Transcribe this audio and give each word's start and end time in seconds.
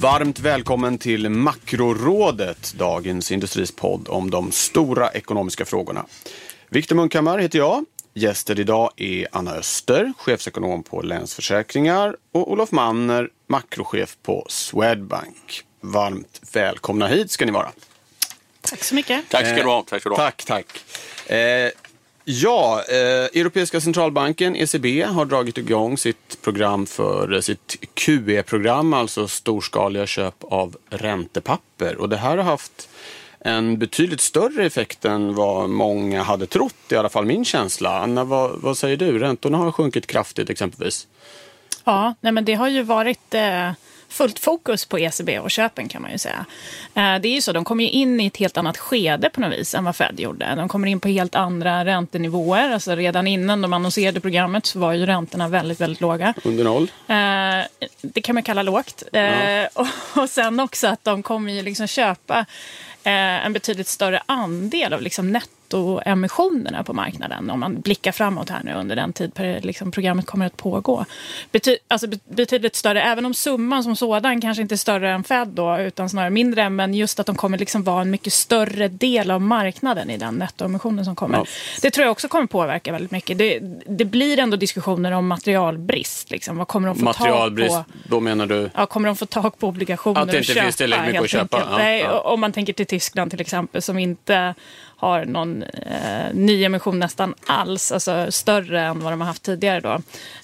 Varmt 0.00 0.38
välkommen 0.38 0.98
till 0.98 1.28
Makrorådet, 1.28 2.74
dagens 2.78 3.32
Industrispodd 3.32 4.08
om 4.08 4.30
de 4.30 4.52
stora 4.52 5.10
ekonomiska 5.10 5.64
frågorna. 5.64 6.06
Viktor 6.68 6.96
Munkhammar 6.96 7.38
heter 7.38 7.58
jag. 7.58 7.84
Gäster 8.14 8.60
idag 8.60 8.90
är 8.96 9.26
Anna 9.32 9.54
Öster, 9.54 10.12
chefsekonom 10.18 10.82
på 10.82 11.02
Länsförsäkringar 11.02 12.16
och 12.32 12.52
Olof 12.52 12.72
Manner, 12.72 13.28
makrochef 13.46 14.16
på 14.22 14.46
Swedbank. 14.48 15.62
Varmt 15.80 16.40
välkomna 16.52 17.06
hit 17.06 17.30
ska 17.30 17.46
ni 17.46 17.52
vara. 17.52 17.70
Tack 18.60 18.84
så 18.84 18.94
mycket. 18.94 19.28
Tack 19.28 19.46
ska 19.46 19.56
du 19.56 19.62
ha. 19.62 19.82
Tack, 19.82 20.00
ska 20.00 20.08
du 20.08 20.14
ha. 20.14 20.30
Tack, 20.30 20.44
tack. 20.44 20.84
Eh, 21.30 21.70
ja, 22.30 22.82
eh, 22.88 23.40
Europeiska 23.40 23.80
centralbanken, 23.80 24.56
ECB, 24.56 25.02
har 25.02 25.24
dragit 25.24 25.58
igång 25.58 25.98
sitt 25.98 26.42
program 26.42 26.86
för 26.86 27.34
eh, 27.34 27.40
sitt 27.40 27.76
QE-program, 27.94 28.92
alltså 28.92 29.28
storskaliga 29.28 30.06
köp 30.06 30.34
av 30.40 30.76
räntepapper. 30.90 31.96
Och 31.96 32.08
det 32.08 32.16
här 32.16 32.36
har 32.36 32.44
haft 32.44 32.88
en 33.38 33.78
betydligt 33.78 34.20
större 34.20 34.66
effekt 34.66 35.04
än 35.04 35.34
vad 35.34 35.70
många 35.70 36.22
hade 36.22 36.46
trott, 36.46 36.92
i 36.92 36.96
alla 36.96 37.08
fall 37.08 37.24
min 37.24 37.44
känsla. 37.44 38.00
Anna, 38.00 38.24
vad, 38.24 38.60
vad 38.60 38.78
säger 38.78 38.96
du? 38.96 39.18
Räntorna 39.18 39.58
har 39.58 39.72
sjunkit 39.72 40.06
kraftigt 40.06 40.50
exempelvis. 40.50 41.06
Ja, 41.84 42.14
nej 42.20 42.32
men 42.32 42.44
det 42.44 42.54
har 42.54 42.68
ju 42.68 42.82
varit 42.82 43.34
eh, 43.34 43.70
fullt 44.10 44.38
fokus 44.38 44.84
på 44.84 44.98
ECB 44.98 45.38
och 45.38 45.50
köpen 45.50 45.88
kan 45.88 46.02
man 46.02 46.10
ju 46.10 46.18
säga. 46.18 46.46
Eh, 46.94 47.18
det 47.20 47.28
är 47.28 47.34
ju 47.34 47.40
så, 47.40 47.52
de 47.52 47.64
kommer 47.64 47.84
ju 47.84 47.90
in 47.90 48.20
i 48.20 48.26
ett 48.26 48.36
helt 48.36 48.56
annat 48.56 48.78
skede 48.78 49.30
på 49.30 49.40
något 49.40 49.52
vis 49.52 49.74
än 49.74 49.84
vad 49.84 49.96
Fed 49.96 50.20
gjorde. 50.20 50.54
De 50.56 50.68
kommer 50.68 50.88
in 50.88 51.00
på 51.00 51.08
helt 51.08 51.34
andra 51.34 51.84
räntenivåer. 51.84 52.70
Alltså 52.70 52.94
redan 52.94 53.26
innan 53.26 53.62
de 53.62 53.72
annonserade 53.72 54.20
programmet 54.20 54.66
så 54.66 54.78
var 54.78 54.92
ju 54.92 55.06
räntorna 55.06 55.48
väldigt, 55.48 55.80
väldigt 55.80 56.00
låga. 56.00 56.34
Under 56.44 56.64
noll? 56.64 56.90
Eh, 57.08 57.88
det 58.02 58.20
kan 58.22 58.34
man 58.34 58.42
kalla 58.42 58.62
lågt. 58.62 59.02
Eh, 59.12 59.20
Ja. 59.20 59.88
och, 60.22 60.30
sen 60.30 60.60
också 60.60 60.86
att 60.86 61.04
de 61.04 61.22
kommer 61.22 61.52
ju 61.52 61.62
liksom 61.62 61.86
köpa 61.86 62.46
en 63.02 63.52
betydligt 63.52 63.88
större 63.88 64.22
andel 64.26 64.92
av 64.92 65.02
liksom 65.02 65.32
nettoemissionerna 65.74 66.84
på 66.84 66.92
marknaden 66.92 67.50
om 67.50 67.60
man 67.60 67.80
blickar 67.80 68.12
framåt 68.12 68.50
här 68.50 68.60
nu 68.64 68.72
under 68.74 68.96
den 68.96 69.12
tid 69.12 69.32
liksom, 69.62 69.90
programmet 69.90 70.26
kommer 70.26 70.46
att 70.46 70.56
pågå. 70.56 71.04
Bety, 71.52 71.76
alltså 71.88 72.06
be- 72.08 72.18
betydligt 72.28 72.76
större, 72.76 73.02
även 73.02 73.26
om 73.26 73.34
summan 73.34 73.84
som 73.84 73.96
sådan 73.96 74.40
kanske 74.40 74.62
inte 74.62 74.74
är 74.74 74.76
större 74.76 75.10
än 75.10 75.24
Fed 75.24 75.48
då, 75.48 75.78
utan 75.78 76.08
snarare 76.10 76.30
mindre, 76.30 76.70
men 76.70 76.94
just 76.94 77.20
att 77.20 77.26
de 77.26 77.36
kommer 77.36 77.58
liksom 77.58 77.82
vara 77.82 78.00
en 78.02 78.10
mycket 78.10 78.32
större 78.32 78.88
del 78.88 79.30
av 79.30 79.40
marknaden 79.40 80.10
i 80.10 80.16
den 80.16 80.34
nettoemissionen 80.34 81.04
som 81.04 81.16
kommer. 81.16 81.38
Ja. 81.38 81.44
Det 81.82 81.90
tror 81.90 82.04
jag 82.04 82.12
också 82.12 82.28
kommer 82.28 82.46
påverka 82.46 82.92
väldigt 82.92 83.10
mycket. 83.10 83.38
Det, 83.38 83.58
det 83.88 84.04
blir 84.04 84.38
ändå 84.38 84.56
diskussioner 84.56 85.12
om 85.12 85.26
materialbrist. 85.26 86.30
Liksom. 86.30 86.56
Vad 86.56 86.68
kommer 86.68 86.88
de 86.88 86.96
få 86.98 87.04
Materialbrist, 87.04 87.74
tag 87.74 87.84
på? 87.86 87.92
då 88.08 88.20
menar 88.20 88.46
du? 88.46 88.70
Ja, 88.74 88.86
kommer 88.86 89.06
de 89.08 89.16
få 89.16 89.26
tag 89.26 89.58
på 89.58 89.68
obligationer 89.68 90.20
Att 90.20 90.26
det 90.26 90.32
och 90.32 90.38
inte 90.38 90.52
köpa? 90.52 90.62
finns 90.64 90.76
tillräckligt 90.76 91.06
mycket 91.06 91.22
att 91.22 91.30
köpa. 91.30 91.58
Ja, 91.70 91.76
Nej, 91.78 92.00
ja. 92.00 92.20
Om 92.20 92.40
man 92.40 92.52
tänker 92.52 92.72
till 92.72 92.86
Tyskland 92.86 93.30
till 93.30 93.40
exempel 93.40 93.82
som 93.82 93.98
inte 93.98 94.54
har 95.00 95.24
någon 95.24 95.62
eh, 95.62 96.34
nyemission 96.34 96.98
nästan 96.98 97.34
alls, 97.46 97.92
alltså 97.92 98.26
större 98.32 98.80
än 98.80 99.00
vad 99.00 99.12
de 99.12 99.20
har 99.20 99.28
haft 99.28 99.42
tidigare 99.42 99.80
då. 99.80 99.98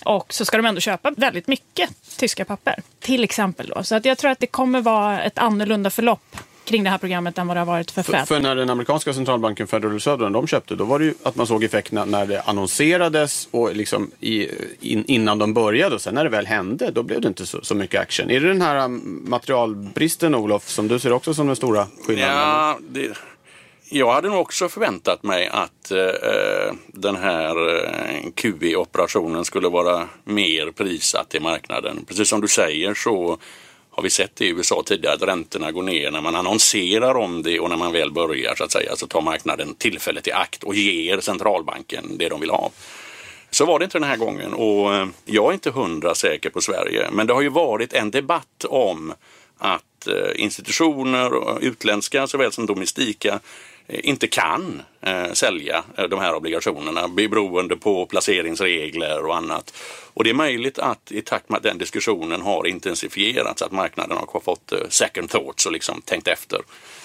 Och 0.05 0.33
så 0.33 0.45
ska 0.45 0.57
de 0.57 0.67
ändå 0.67 0.81
köpa 0.81 1.11
väldigt 1.17 1.47
mycket 1.49 1.91
tyska 2.17 2.45
papper, 2.45 2.75
till 3.01 3.25
exempel 3.25 3.67
då. 3.67 3.83
Så 3.83 3.95
att 3.95 4.05
jag 4.05 4.19
tror 4.19 4.31
att 4.31 4.39
det 4.39 4.47
kommer 4.47 4.81
vara 4.81 5.23
ett 5.23 5.39
annorlunda 5.39 5.91
förlopp 5.91 6.37
kring 6.65 6.85
det 6.85 6.91
här 6.91 6.99
programmet 6.99 7.39
än 7.39 7.47
vad 7.47 7.57
det 7.57 7.61
har 7.61 7.67
varit 7.67 7.91
för 7.91 8.03
För, 8.03 8.13
Fed. 8.13 8.29
för 8.29 8.41
när 8.41 8.57
den 8.57 8.71
amerikanska 8.71 9.13
centralbanken 9.15 9.67
Federal 9.67 9.93
Reserve 9.93 10.23
när 10.23 10.31
de 10.31 10.47
köpte, 10.47 10.75
då 10.75 10.85
var 10.85 10.99
det 10.99 11.05
ju 11.05 11.15
att 11.23 11.37
man 11.37 11.47
såg 11.47 11.65
effekterna 11.65 12.05
när 12.05 12.27
det 12.27 12.41
annonserades 12.41 13.49
och 13.51 13.77
liksom 13.77 14.11
i, 14.21 14.49
in, 14.81 15.05
innan 15.07 15.39
de 15.39 15.55
började. 15.55 15.95
Och 15.95 16.01
sen 16.01 16.15
när 16.15 16.25
det 16.25 16.31
väl 16.31 16.47
hände, 16.47 16.91
då 16.91 17.03
blev 17.03 17.21
det 17.21 17.29
inte 17.29 17.47
så, 17.47 17.59
så 17.63 17.75
mycket 17.75 18.01
action. 18.01 18.31
Är 18.31 18.41
det 18.41 18.49
den 18.49 18.63
här 18.63 18.85
um, 18.85 19.25
materialbristen, 19.29 20.35
Olof, 20.35 20.69
som 20.69 20.89
du 20.89 20.99
ser 20.99 21.13
också 21.13 21.35
som 21.35 21.47
den 21.47 21.57
stora 21.57 21.87
skillnaden? 22.07 22.37
Ja, 22.37 22.79
det, 22.89 23.13
jag 23.89 24.13
hade 24.13 24.29
nog 24.29 24.41
också 24.41 24.69
förväntat 24.69 25.23
mig 25.23 25.49
att 25.49 25.91
eh, 25.91 25.99
eh 25.99 26.73
den 26.87 27.17
här 27.17 27.85
eh, 27.85 28.31
QE-operationen 28.35 29.45
skulle 29.45 29.69
vara 29.69 30.09
mer 30.25 30.71
prissatt 30.71 31.35
i 31.35 31.41
marknaden. 31.41 32.05
Precis 32.09 32.29
som 32.29 32.41
du 32.41 32.49
säger 32.49 32.95
så 32.95 33.39
har 33.91 34.03
vi 34.03 34.11
sett 34.11 34.41
i 34.41 34.49
USA 34.49 34.83
tidigare 34.87 35.15
att 35.15 35.23
räntorna 35.23 35.73
går 35.73 35.83
ner 35.83 36.11
när 36.11 36.21
man 36.21 36.37
annonserar 36.37 37.15
om 37.15 37.43
det 37.43 37.61
och 37.61 37.71
när 37.71 37.77
man 37.77 37.93
väl 37.93 38.13
börjar 38.13 38.55
så 38.55 38.65
att 38.65 38.73
säga 38.73 38.97
så 38.97 39.07
tar 39.07 39.21
marknaden 39.21 39.75
tillfället 39.75 40.29
i 40.29 40.33
akt 40.33 40.65
och 40.65 40.75
ger 40.75 41.21
centralbanken 41.21 42.19
det 42.19 42.29
de 42.29 42.41
vill 42.41 42.51
ha. 42.51 42.71
Så 43.51 43.67
var 43.67 43.79
det 43.79 43.85
inte 43.85 43.99
den 43.99 44.09
här 44.09 44.17
gången 44.17 44.55
och 44.55 44.95
eh, 44.95 45.07
jag 45.25 45.49
är 45.49 45.55
inte 45.55 45.71
hundra 45.71 46.15
säker 46.15 46.51
på 46.51 46.61
Sverige. 46.61 47.09
Men 47.13 47.27
det 47.27 47.33
har 47.33 47.43
ju 47.43 47.49
varit 47.49 47.93
en 47.93 48.11
debatt 48.11 48.65
om 48.69 49.15
att 49.59 50.07
eh, 50.07 50.43
institutioner, 50.43 51.59
utländska 51.65 52.27
såväl 52.27 52.53
som 52.53 52.67
domestika, 52.67 53.41
Eh, 53.89 54.01
inte 54.03 54.27
kan 54.27 54.83
eh, 55.01 55.33
sälja 55.33 55.85
eh, 55.99 56.05
de 56.05 56.21
här 56.21 56.35
obligationerna 56.35 57.09
beroende 57.09 57.77
på 57.77 58.07
placeringsregler 58.07 59.25
och 59.27 59.37
annat. 59.37 59.75
Och 60.15 60.25
det 60.25 60.31
är 60.31 60.35
möjligt 60.35 60.79
att 60.79 61.13
i 61.13 61.23
takt 61.23 61.49
med 61.49 61.57
att 61.57 61.63
den 61.63 61.79
diskussionen 61.79 62.43
har 62.43 62.67
intensifierats 62.67 63.63
att 63.63 63.73
marknaden 63.73 64.17
har 64.29 64.41
fått 64.41 64.73
eh, 64.73 64.79
second 64.89 65.31
thoughts 65.31 65.67
och 65.67 65.73
liksom 65.73 66.01
tänkt 66.03 66.29
efter. 66.29 66.61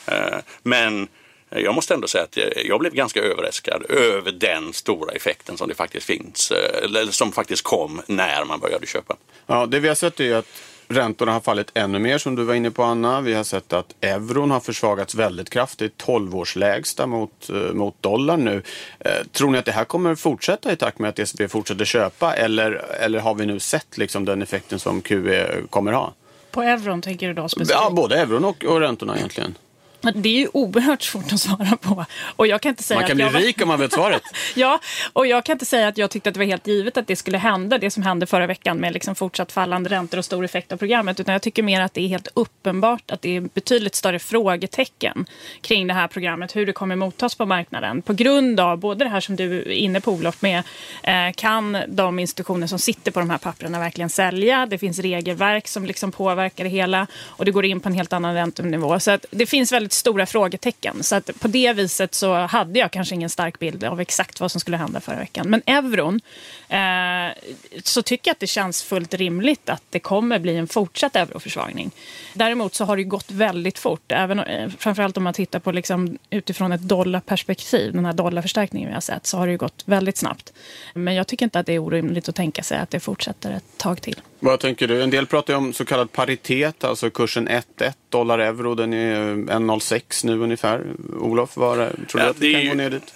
Eh, 0.08 0.38
men 0.64 1.08
jag 1.50 1.76
måste 1.76 1.94
ändå 1.94 2.08
säga 2.08 2.24
att 2.24 2.38
jag- 2.66 2.80
blev 2.80 2.94
ganska 2.94 3.22
överraskad 3.22 3.86
över 3.90 4.32
den 4.32 4.74
stora 4.74 5.12
effekten 5.14 5.58
som 5.58 5.68
det 5.68 5.76
faktiskt 5.76 6.06
finns, 6.06 6.52
eh, 6.52 6.84
eller 6.84 7.06
som 7.06 7.32
faktiskt 7.32 7.64
kom 7.64 8.02
när 8.08 8.46
man 8.46 8.60
började 8.60 8.88
köpa. 8.88 9.16
Ja, 9.48 9.66
det 9.66 9.80
vi 9.80 9.88
har 9.88 9.96
sett 9.96 10.20
är 10.20 10.36
att 10.36 10.46
räntorna 10.92 11.32
har 11.32 11.40
fallit 11.40 11.72
ännu 11.74 12.00
mer 12.00 12.18
som 12.18 12.36
du 12.36 12.44
var 12.44 12.54
inne 12.54 12.72
på 12.72 12.84
Anna. 12.84 13.22
Vi 13.22 13.34
har 13.34 13.44
sett 13.44 13.74
att 13.74 13.96
euron 14.02 14.52
har 14.52 14.60
försvagats 14.60 15.16
väldigt 15.16 15.50
kraftigt, 15.50 15.98
12 15.98 16.36
års 16.36 16.56
lägsta 16.56 17.08
mot, 17.08 17.50
eh, 17.50 17.56
mot 17.56 18.02
dollarn 18.02 18.46
nu. 18.46 18.64
Eh, 19.00 19.12
tror 19.32 19.52
ni 19.52 19.58
att 19.58 19.66
det 19.66 19.72
här 19.72 19.86
kommer 19.86 20.16
fortsätta 20.16 20.72
i 20.72 20.76
takt 20.76 21.00
med 21.00 21.10
att 21.10 21.20
ECB 21.20 21.48
fortsätter 21.48 21.86
köpa 21.86 22.34
eller, 22.34 22.72
eller 23.00 23.20
har 23.20 23.36
vi 23.36 23.46
nu 23.46 23.60
sett 23.60 23.98
liksom 23.98 24.26
den 24.26 24.42
effekten 24.42 24.80
som 24.80 25.02
QE 25.02 25.62
kommer 25.70 25.92
ha? 25.92 26.14
På 26.52 26.62
euron 26.62 27.02
tänker 27.02 27.28
du 27.28 27.34
då 27.34 27.50
specifikt? 27.50 27.80
Ja, 27.82 27.90
både 27.90 28.18
euron 28.18 28.46
och, 28.46 28.66
och 28.66 28.80
räntorna 28.80 29.18
egentligen. 29.18 29.56
Det 30.02 30.30
är 30.30 30.40
ju 30.40 30.48
oerhört 30.54 31.02
svårt 31.02 31.34
att 31.34 31.40
svara 31.40 31.78
på. 31.78 32.06
Och 32.36 32.48
jag 32.48 32.62
kan 32.62 32.70
inte 32.70 32.84
säga 32.84 33.00
Man 33.00 33.08
kan 33.08 33.22
att 33.22 33.32
bli 33.32 33.42
jag 33.42 33.48
rik 33.48 33.62
om 33.62 33.68
man 33.68 33.80
vet 33.80 33.94
svaret. 33.94 34.22
Ja, 34.56 34.80
och 35.14 35.28
jag 35.28 35.46
kan 35.46 35.54
inte 35.54 35.66
säga 35.66 35.88
att 35.88 35.98
jag 35.98 36.10
tyckte 36.10 36.30
att 36.30 36.34
det 36.34 36.40
var 36.40 36.46
helt 36.46 36.68
givet 36.68 36.98
att 36.98 37.08
det 37.08 37.16
skulle 37.16 37.38
hända, 37.38 37.78
det 37.78 37.92
som 37.92 38.04
hände 38.04 38.26
förra 38.26 38.48
veckan 38.48 38.78
med 38.78 38.94
liksom 38.94 39.16
fortsatt 39.16 39.52
fallande 39.52 39.90
räntor 39.90 40.18
och 40.18 40.26
stor 40.26 40.46
effekt 40.46 40.72
av 40.72 40.78
programmet. 40.78 41.20
Utan 41.20 41.34
jag 41.34 41.42
tycker 41.42 41.64
mer 41.64 41.82
att 41.82 41.94
det 41.94 42.02
är 42.02 42.08
helt 42.08 42.28
uppenbart 42.34 43.12
att 43.12 43.22
det 43.22 43.36
är 43.36 43.42
betydligt 43.42 43.96
större 43.96 44.20
frågetecken 44.20 45.26
kring 45.62 45.88
det 45.88 45.94
här 45.94 46.08
programmet, 46.08 46.56
hur 46.56 46.66
det 46.66 46.74
kommer 46.74 46.96
mottas 46.96 47.36
på 47.36 47.46
marknaden. 47.46 48.02
På 48.02 48.14
grund 48.14 48.60
av 48.60 48.78
både 48.78 49.06
det 49.06 49.10
här 49.10 49.20
som 49.20 49.36
du 49.36 49.58
är 49.58 49.72
inne 49.72 50.02
på 50.02 50.12
Olof 50.12 50.42
med, 50.42 50.64
eh, 51.04 51.34
kan 51.36 51.78
de 51.88 52.20
institutioner 52.20 52.68
som 52.68 52.80
sitter 52.80 53.12
på 53.12 53.20
de 53.20 53.30
här 53.30 53.38
papperna 53.38 53.80
verkligen 53.80 54.10
sälja? 54.10 54.66
Det 54.66 54.78
finns 54.78 55.00
regelverk 55.00 55.68
som 55.68 55.86
liksom 55.86 56.12
påverkar 56.12 56.64
det 56.64 56.70
hela 56.70 57.08
och 57.26 57.46
det 57.46 57.52
går 57.52 57.66
in 57.66 57.80
på 57.80 57.90
en 57.90 57.96
helt 57.96 58.14
annan 58.14 58.34
räntenivå. 58.34 59.00
Så 59.00 59.12
att 59.12 59.26
det 59.32 59.46
finns 59.46 59.72
väldigt 59.72 59.91
stora 59.94 60.26
frågetecken. 60.26 61.04
Så 61.04 61.16
att 61.16 61.40
på 61.40 61.48
det 61.48 61.74
viset 61.74 62.16
så 62.16 62.34
hade 62.34 62.80
jag 62.80 62.92
kanske 62.92 63.16
ingen 63.16 63.30
stark 63.30 63.60
bild 63.60 63.84
av 63.84 64.02
exakt 64.02 64.40
vad 64.40 64.52
som 64.52 64.62
skulle 64.62 64.78
hända 64.78 65.02
förra 65.02 65.16
veckan. 65.16 65.50
Men 65.50 65.62
euron, 65.66 66.22
eh, 66.70 67.38
så 67.84 68.02
tycker 68.02 68.30
jag 68.30 68.34
att 68.34 68.40
det 68.40 68.48
känns 68.48 68.84
fullt 68.84 69.14
rimligt 69.14 69.70
att 69.70 69.84
det 69.90 70.00
kommer 70.00 70.40
bli 70.40 70.58
en 70.58 70.68
fortsatt 70.68 71.16
euroförsvagning. 71.16 71.92
Däremot 72.34 72.76
så 72.76 72.86
har 72.86 72.98
det 72.98 73.04
gått 73.04 73.32
väldigt 73.32 73.80
fort, 73.80 74.12
även, 74.12 74.40
eh, 74.40 74.70
framförallt 74.78 75.18
om 75.18 75.24
man 75.24 75.34
tittar 75.34 75.60
på 75.60 75.72
liksom, 75.72 76.18
utifrån 76.30 76.72
ett 76.72 76.82
dollarperspektiv, 76.82 77.94
den 77.94 78.06
här 78.06 78.14
dollarförstärkningen 78.14 78.90
vi 78.90 78.94
har 78.94 79.02
sett, 79.02 79.28
så 79.28 79.38
har 79.38 79.46
det 79.46 79.52
ju 79.52 79.58
gått 79.58 79.84
väldigt 79.86 80.18
snabbt. 80.18 80.54
Men 80.94 81.16
jag 81.16 81.28
tycker 81.28 81.46
inte 81.46 81.60
att 81.60 81.66
det 81.66 81.74
är 81.74 81.80
orimligt 81.80 82.30
att 82.30 82.36
tänka 82.36 82.64
sig 82.64 82.78
att 82.78 82.90
det 82.90 83.00
fortsätter 83.00 83.52
ett 83.52 83.78
tag 83.78 84.02
till. 84.02 84.22
Vad 84.44 84.60
tänker 84.60 84.88
du? 84.88 85.02
En 85.04 85.10
del 85.10 85.26
pratar 85.28 85.54
ju 85.54 85.58
om 85.58 85.74
så 85.74 85.86
kallad 85.86 86.12
paritet, 86.12 86.84
alltså 86.84 87.10
kursen 87.10 87.48
1-1 87.50 87.64
dollar-euro. 88.10 88.76
Den 88.76 88.94
är 88.94 89.34
1,06 89.36 90.26
nu 90.26 90.40
ungefär. 90.40 90.86
Olof, 91.20 91.58
var, 91.58 91.76
tror 91.76 92.20
du 92.20 92.20
Ja, 92.20 92.30
att 92.30 92.38
vi 92.40 92.54
kan 92.54 92.62
ju- 92.62 92.70
gå 92.70 92.76
ner 92.76 92.90
dit? 92.90 93.14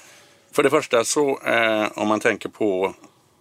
För 0.51 0.63
det 0.63 0.69
första 0.69 1.04
så 1.04 1.39
eh, 1.45 1.88
om 1.95 2.07
man 2.07 2.19
tänker 2.19 2.50
på 2.50 2.94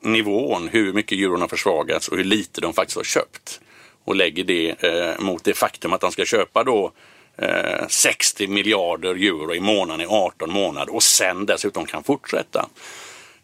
nivån, 0.03 0.69
hur 0.73 0.93
mycket 0.93 1.19
euron 1.19 1.41
har 1.41 1.49
försvagats 1.49 2.09
och 2.09 2.17
hur 2.17 2.25
lite 2.25 2.61
de 2.61 2.73
faktiskt 2.75 2.97
har 2.97 3.05
köpt 3.05 3.61
och 4.05 4.17
lägger 4.17 4.45
det 4.45 4.71
eh, 4.85 5.21
mot 5.21 5.45
det 5.45 5.55
faktum 5.55 5.93
att 5.93 6.01
de 6.01 6.13
ska 6.13 6.25
köpa 6.25 6.65
då 6.65 6.93
eh, 7.39 7.87
60 7.89 8.47
miljarder 8.47 9.15
euro 9.15 9.55
i 9.55 9.61
månaden 9.61 10.01
i 10.01 10.07
18 10.11 10.53
månader 10.53 10.95
och 10.95 11.03
sen 11.03 11.47
dessutom 11.47 11.87
kan 11.87 12.03
fortsätta. 12.05 12.69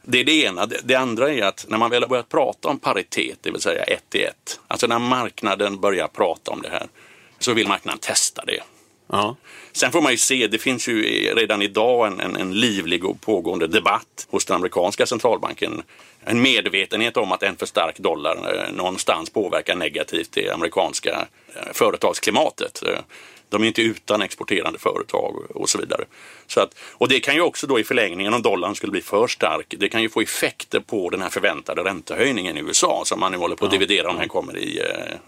Det 0.03 0.21
är 0.21 0.25
det 0.25 0.43
ena. 0.43 0.67
Det 0.67 0.95
andra 0.95 1.33
är 1.33 1.43
att 1.43 1.67
när 1.69 1.79
man 1.79 1.91
väl 1.91 2.03
har 2.03 2.09
börjat 2.09 2.29
prata 2.29 2.69
om 2.69 2.79
paritet, 2.79 3.39
det 3.43 3.51
vill 3.51 3.61
säga 3.61 3.83
ett 3.83 4.05
till 4.09 4.25
ett, 4.25 4.61
alltså 4.69 4.87
när 4.87 4.99
marknaden 4.99 5.81
börjar 5.81 6.09
prata 6.09 6.51
om 6.51 6.63
det 6.63 6.69
här, 6.69 6.87
så 7.39 7.53
vill 7.53 7.69
marknaden 7.69 7.99
testa 7.99 8.45
det. 8.45 8.61
Ja. 9.13 9.37
Sen 9.73 9.93
får 9.93 10.03
man 10.03 10.13
ju 10.13 10.19
se, 10.19 10.47
det 10.47 10.59
finns 10.59 10.89
ju 10.89 11.03
redan 11.35 11.63
idag 11.63 12.07
en, 12.07 12.21
en, 12.21 12.37
en, 12.37 12.55
livlig 12.55 13.05
och 13.05 13.21
pågående 13.21 13.67
debatt 13.67 14.27
hos 14.31 14.45
den 14.45 14.57
amerikanska 14.57 15.07
centralbanken. 15.07 15.83
En 16.25 16.43
medvetenhet 16.43 17.17
om 17.17 17.33
att 17.33 17.43
en 17.43 17.57
för 17.57 17.67
stark 17.67 17.99
dollar 17.99 18.37
eh, 18.37 18.73
någonstans 18.73 19.31
påverkar 19.31 19.75
negativt 19.75 20.33
det 20.33 20.51
amerikanska 20.51 21.27
eh, 21.55 21.73
företagsklimatet. 21.73 22.83
Eh, 22.83 22.99
de 23.49 23.63
är 23.63 23.67
inte 23.67 23.83
utan 23.83 24.23
exporterande 24.23 24.79
företag 24.79 25.51
och 25.55 25.69
så 25.69 25.79
vidare. 25.79 26.05
Så 26.47 26.61
att, 26.61 26.75
och 26.93 27.09
det 27.09 27.21
kan 27.21 27.35
ju 27.35 27.41
också 27.41 27.67
då 27.67 27.81
i 27.81 27.85
förlängningen, 27.85 28.35
om 28.35 28.43
dollarn 28.43 28.75
skulle 28.75 28.93
bli 28.93 29.03
för 29.03 29.27
stark, 29.27 29.75
det 29.79 29.89
kan 29.89 30.03
ju 30.03 30.09
få 30.09 30.21
effekter 30.21 30.81
på 30.81 31.11
den 31.11 31.23
här 31.23 31.31
förväntade 31.31 31.85
räntehöjningen 31.85 32.57
i 32.57 32.61
USA 32.61 33.03
som 33.07 33.21
man 33.21 33.33
nu 33.33 33.39
håller 33.39 33.57
på 33.57 33.65
att 33.65 33.71
dividera 33.71 34.11
om 34.11 34.19
den 34.19 34.29
kommer 34.29 34.59
i 34.59 34.83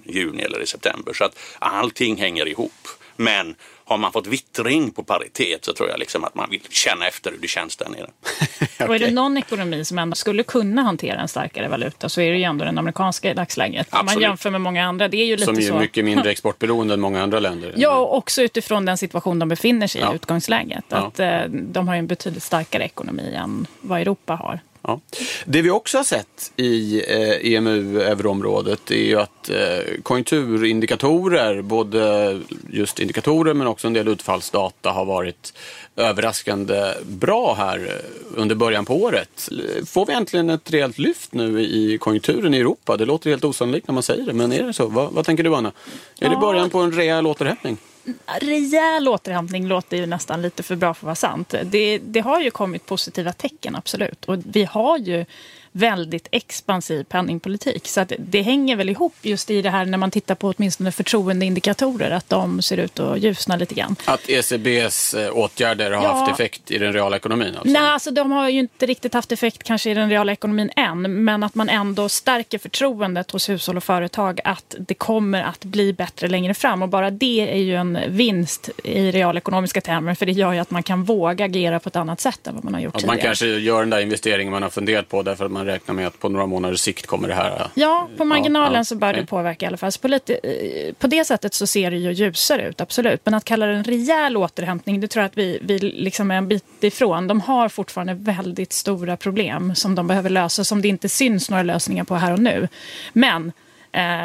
juni 0.04 0.42
eller 0.42 0.62
i 0.62 0.66
september. 0.66 1.12
Så 1.12 1.24
att 1.24 1.38
allting 1.58 2.16
hänger 2.16 2.48
ihop. 2.48 2.88
Men 3.22 3.54
har 3.84 3.98
man 3.98 4.12
fått 4.12 4.26
vittring 4.26 4.90
på 4.90 5.02
paritet 5.02 5.64
så 5.64 5.72
tror 5.72 5.88
jag 5.88 5.98
liksom 5.98 6.24
att 6.24 6.34
man 6.34 6.50
vill 6.50 6.60
känna 6.70 7.06
efter 7.06 7.30
hur 7.30 7.38
det 7.38 7.48
känns 7.48 7.76
där 7.76 7.88
nere. 7.88 8.06
okay. 8.60 8.86
Och 8.88 8.94
är 8.94 8.98
det 8.98 9.10
någon 9.10 9.36
ekonomi 9.36 9.84
som 9.84 9.98
ändå 9.98 10.14
skulle 10.14 10.42
kunna 10.42 10.82
hantera 10.82 11.20
en 11.20 11.28
starkare 11.28 11.68
valuta 11.68 12.08
så 12.08 12.20
är 12.20 12.30
det 12.30 12.38
ju 12.38 12.44
ändå 12.44 12.64
den 12.64 12.78
amerikanska 12.78 13.30
i 13.30 13.34
dagsläget. 13.34 13.94
Om 13.94 14.06
man 14.06 14.20
jämför 14.20 14.50
med 14.50 14.60
många 14.60 14.84
andra. 14.86 15.08
Det 15.08 15.16
är 15.16 15.26
ju 15.26 15.36
lite 15.36 15.46
som 15.46 15.56
är 15.56 15.62
så... 15.62 15.78
mycket 15.78 16.04
mindre 16.04 16.30
exportberoende 16.32 16.94
än 16.94 17.00
många 17.00 17.22
andra 17.22 17.40
länder. 17.40 17.72
Ja, 17.76 17.96
och 17.96 18.16
också 18.16 18.42
utifrån 18.42 18.84
den 18.84 18.98
situation 18.98 19.38
de 19.38 19.48
befinner 19.48 19.86
sig 19.86 20.00
i 20.00 20.04
ja. 20.04 20.14
utgångsläget. 20.14 20.84
Ja. 20.88 20.96
Att 20.96 21.20
eh, 21.20 21.40
de 21.48 21.88
har 21.88 21.94
en 21.94 22.06
betydligt 22.06 22.42
starkare 22.42 22.84
ekonomi 22.84 23.34
än 23.34 23.66
vad 23.80 24.00
Europa 24.00 24.34
har. 24.34 24.60
Ja. 24.82 25.00
Det 25.44 25.62
vi 25.62 25.70
också 25.70 25.98
har 25.98 26.04
sett 26.04 26.52
i 26.56 27.02
eh, 27.08 27.52
EMU, 27.52 28.00
euroområdet, 28.00 28.90
är 28.90 29.04
ju 29.04 29.20
att 29.20 29.50
eh, 29.50 30.02
konjunkturindikatorer, 30.02 31.62
både 31.62 32.40
just 32.70 33.00
indikatorer 33.00 33.54
men 33.54 33.66
också 33.66 33.86
en 33.86 33.92
del 33.92 34.08
utfallsdata 34.08 34.90
har 34.90 35.04
varit 35.04 35.54
överraskande 35.96 36.94
bra 37.02 37.54
här 37.54 37.78
eh, 37.78 38.40
under 38.40 38.54
början 38.54 38.84
på 38.84 38.96
året. 38.96 39.48
Får 39.86 40.06
vi 40.06 40.12
äntligen 40.12 40.50
ett 40.50 40.70
rejält 40.70 40.98
lyft 40.98 41.34
nu 41.34 41.60
i 41.60 41.98
konjunkturen 41.98 42.54
i 42.54 42.58
Europa? 42.58 42.96
Det 42.96 43.04
låter 43.04 43.30
helt 43.30 43.44
osannolikt 43.44 43.88
när 43.88 43.94
man 43.94 44.02
säger 44.02 44.26
det, 44.26 44.32
men 44.32 44.52
är 44.52 44.62
det 44.62 44.72
så? 44.72 44.86
Vad, 44.86 45.12
vad 45.12 45.26
tänker 45.26 45.44
du 45.44 45.54
Anna? 45.54 45.72
Är 46.20 46.30
det 46.30 46.36
början 46.36 46.70
på 46.70 46.78
en 46.78 46.92
rejäl 46.92 47.26
återhämtning? 47.26 47.78
Rejäl 48.40 49.08
återhämtning 49.08 49.66
låter 49.66 49.96
ju 49.96 50.06
nästan 50.06 50.42
lite 50.42 50.62
för 50.62 50.76
bra 50.76 50.94
för 50.94 51.00
att 51.00 51.04
vara 51.04 51.14
sant. 51.14 51.54
Det, 51.64 51.98
det 51.98 52.20
har 52.20 52.40
ju 52.40 52.50
kommit 52.50 52.86
positiva 52.86 53.32
tecken, 53.32 53.76
absolut. 53.76 54.24
Och 54.24 54.36
vi 54.44 54.64
har 54.64 54.98
ju 54.98 55.24
väldigt 55.72 56.28
expansiv 56.30 57.04
penningpolitik. 57.04 57.88
Så 57.88 58.00
att 58.00 58.12
det 58.18 58.42
hänger 58.42 58.76
väl 58.76 58.90
ihop 58.90 59.14
just 59.22 59.50
i 59.50 59.62
det 59.62 59.70
här 59.70 59.84
när 59.84 59.98
man 59.98 60.10
tittar 60.10 60.34
på 60.34 60.54
åtminstone 60.56 60.92
förtroendeindikatorer, 60.92 62.10
att 62.10 62.28
de 62.28 62.62
ser 62.62 62.76
ut 62.76 63.00
att 63.00 63.18
ljusna 63.18 63.56
lite 63.56 63.74
grann. 63.74 63.96
Att 64.04 64.28
ECBs 64.28 65.14
eh, 65.14 65.36
åtgärder 65.36 65.90
har 65.90 66.04
ja. 66.04 66.12
haft 66.12 66.32
effekt 66.32 66.70
i 66.70 66.78
den 66.78 66.92
reala 66.92 67.16
ekonomin? 67.16 67.56
Alltså. 67.56 67.72
Nej, 67.72 67.82
alltså 67.82 68.10
de 68.10 68.32
har 68.32 68.48
ju 68.48 68.58
inte 68.58 68.86
riktigt 68.86 69.14
haft 69.14 69.32
effekt 69.32 69.62
kanske 69.62 69.90
i 69.90 69.94
den 69.94 70.10
reala 70.10 70.32
ekonomin 70.32 70.70
än, 70.76 71.24
men 71.24 71.42
att 71.42 71.54
man 71.54 71.68
ändå 71.68 72.08
stärker 72.08 72.58
förtroendet 72.58 73.30
hos 73.30 73.48
hushåll 73.48 73.76
och 73.76 73.84
företag 73.84 74.40
att 74.44 74.74
det 74.78 74.94
kommer 74.94 75.42
att 75.42 75.64
bli 75.64 75.92
bättre 75.92 76.28
längre 76.28 76.54
fram. 76.54 76.82
Och 76.82 76.88
bara 76.88 77.10
det 77.10 77.52
är 77.52 77.62
ju 77.62 77.74
en 77.74 77.98
vinst 78.08 78.70
i 78.84 79.10
realekonomiska 79.10 79.80
termer, 79.80 80.14
för 80.14 80.26
det 80.26 80.32
gör 80.32 80.52
ju 80.52 80.58
att 80.58 80.70
man 80.70 80.82
kan 80.82 81.04
våga 81.04 81.44
agera 81.44 81.80
på 81.80 81.88
ett 81.88 81.96
annat 81.96 82.20
sätt 82.20 82.46
än 82.46 82.54
vad 82.54 82.64
man 82.64 82.74
har 82.74 82.80
gjort 82.80 82.94
att 82.94 83.00
tidigare. 83.00 83.16
Man 83.16 83.22
kanske 83.22 83.46
gör 83.46 83.80
den 83.80 83.90
där 83.90 84.00
investeringen 84.00 84.52
man 84.52 84.62
har 84.62 84.70
funderat 84.70 85.08
på 85.08 85.22
därför 85.22 85.44
att 85.44 85.52
man 85.52 85.61
räknar 85.66 85.94
med 85.94 86.06
att 86.06 86.18
på 86.18 86.28
några 86.28 86.46
månaders 86.46 86.80
sikt 86.80 87.06
kommer 87.06 87.28
det 87.28 87.34
här... 87.34 87.70
Ja, 87.74 88.08
på 88.16 88.24
marginalen 88.24 88.72
ja, 88.72 88.78
ja, 88.78 88.84
så 88.84 88.96
bör 88.96 89.12
det 89.12 89.26
påverka 89.26 89.66
i 89.66 89.68
alla 89.68 89.76
fall. 89.76 89.92
Så 89.92 90.00
på, 90.00 90.08
lite, 90.08 90.34
eh, 90.34 90.94
på 90.94 91.06
det 91.06 91.24
sättet 91.24 91.54
så 91.54 91.66
ser 91.66 91.90
det 91.90 91.96
ju 91.96 92.12
ljusare 92.12 92.68
ut, 92.68 92.80
absolut. 92.80 93.20
Men 93.24 93.34
att 93.34 93.44
kalla 93.44 93.66
det 93.66 93.74
en 93.74 93.84
rejäl 93.84 94.36
återhämtning, 94.36 95.00
det 95.00 95.08
tror 95.08 95.22
jag 95.22 95.26
att 95.26 95.38
vi, 95.38 95.58
vi 95.62 95.78
liksom 95.78 96.30
är 96.30 96.34
en 96.34 96.48
bit 96.48 96.64
ifrån. 96.80 97.26
De 97.26 97.40
har 97.40 97.68
fortfarande 97.68 98.14
väldigt 98.14 98.72
stora 98.72 99.16
problem 99.16 99.74
som 99.74 99.94
de 99.94 100.06
behöver 100.06 100.30
lösa, 100.30 100.64
som 100.64 100.82
det 100.82 100.88
inte 100.88 101.08
syns 101.08 101.50
några 101.50 101.62
lösningar 101.62 102.04
på 102.04 102.14
här 102.14 102.32
och 102.32 102.38
nu. 102.38 102.68
Men 103.12 103.52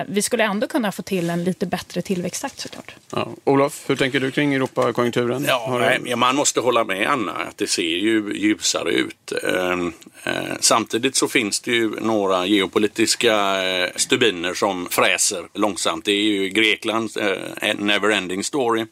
vi 0.07 0.21
skulle 0.21 0.43
ändå 0.43 0.67
kunna 0.67 0.91
få 0.91 1.01
till 1.01 1.29
en 1.29 1.43
lite 1.43 1.65
bättre 1.65 2.01
tillväxttakt 2.01 2.59
såklart. 2.59 2.95
Ja. 3.11 3.29
Olof, 3.43 3.83
hur 3.87 3.95
tänker 3.95 4.19
du 4.19 4.31
kring 4.31 4.53
Europakonjunkturen? 4.53 5.45
Ja, 5.47 5.77
nej, 5.79 6.15
man 6.15 6.35
måste 6.35 6.59
hålla 6.59 6.83
med 6.83 7.07
Anna 7.07 7.31
att 7.31 7.57
det 7.57 7.67
ser 7.67 7.97
ju 7.97 8.33
ljusare 8.35 8.91
ut. 8.91 9.31
Ehm, 9.43 9.93
eh, 10.23 10.33
samtidigt 10.59 11.15
så 11.15 11.27
finns 11.27 11.59
det 11.59 11.71
ju 11.71 11.89
några 11.89 12.45
geopolitiska 12.45 13.63
eh, 13.63 13.89
stubiner 13.95 14.53
som 14.53 14.87
fräser 14.89 15.47
långsamt. 15.53 16.05
Det 16.05 16.11
är 16.11 16.23
ju 16.23 16.49
Greklands 16.49 17.17
eh, 17.17 17.75
neverending 17.75 18.43
story. 18.43 18.85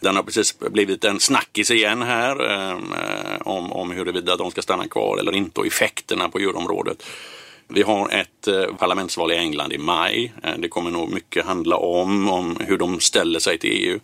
Den 0.00 0.16
har 0.16 0.22
precis 0.22 0.58
blivit 0.58 1.04
en 1.04 1.20
snackis 1.20 1.70
igen 1.70 2.02
här 2.02 2.50
ehm, 2.50 2.92
eh, 2.92 3.40
om, 3.40 3.72
om 3.72 3.90
huruvida 3.90 4.36
de 4.36 4.50
ska 4.50 4.62
stanna 4.62 4.88
kvar 4.88 5.18
eller 5.18 5.34
inte 5.34 5.60
och 5.60 5.66
effekterna 5.66 6.28
på 6.28 6.38
euroområdet. 6.38 7.02
Vi 7.68 7.82
har 7.82 8.08
ett 8.08 8.46
eh, 8.46 8.66
parlamentsval 8.78 9.32
i 9.32 9.36
England 9.36 9.72
i 9.72 9.78
maj. 9.78 10.32
Eh, 10.42 10.54
det 10.58 10.68
kommer 10.68 10.90
nog 10.90 11.12
mycket 11.12 11.44
handla 11.44 11.76
om, 11.76 12.28
om 12.28 12.56
hur 12.60 12.78
de 12.78 13.00
ställer 13.00 13.38
sig 13.38 13.58
till 13.58 13.70
EU. 13.70 14.00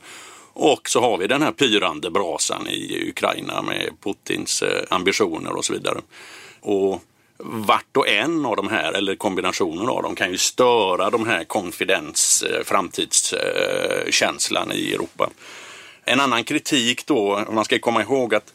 Och 0.53 0.89
så 0.89 1.01
har 1.01 1.19
vi 1.19 1.27
den 1.27 1.43
här 1.43 1.53
pyrande 1.53 2.11
brasan 2.11 2.67
i 2.67 3.09
Ukraina 3.09 3.63
med 3.63 3.91
Putins 4.05 4.63
eh, 4.63 4.83
ambitioner 4.91 5.57
och 5.57 5.65
så 5.65 5.73
vidare. 5.73 6.01
Och 6.61 7.03
vart 7.43 7.97
och 7.97 8.09
en 8.09 8.47
av 8.47 8.57
de 8.57 8.69
här, 8.69 8.93
eller 8.93 9.15
kombinationen 9.15 9.89
av 9.89 10.03
dem, 10.03 10.15
kan 10.15 10.31
ju 10.31 10.39
störa 10.39 11.11
de 11.11 11.27
här 11.27 11.45
konfidens, 11.45 12.45
framtidskänslan 12.65 14.73
i 14.73 14.93
Europa. 14.93 15.31
En 16.05 16.21
annan 16.21 16.45
kritik 16.45 17.07
då, 17.07 17.45
man 17.53 17.65
ska 17.65 17.79
komma 17.79 18.03
ihåg 18.03 18.35
att 18.35 18.53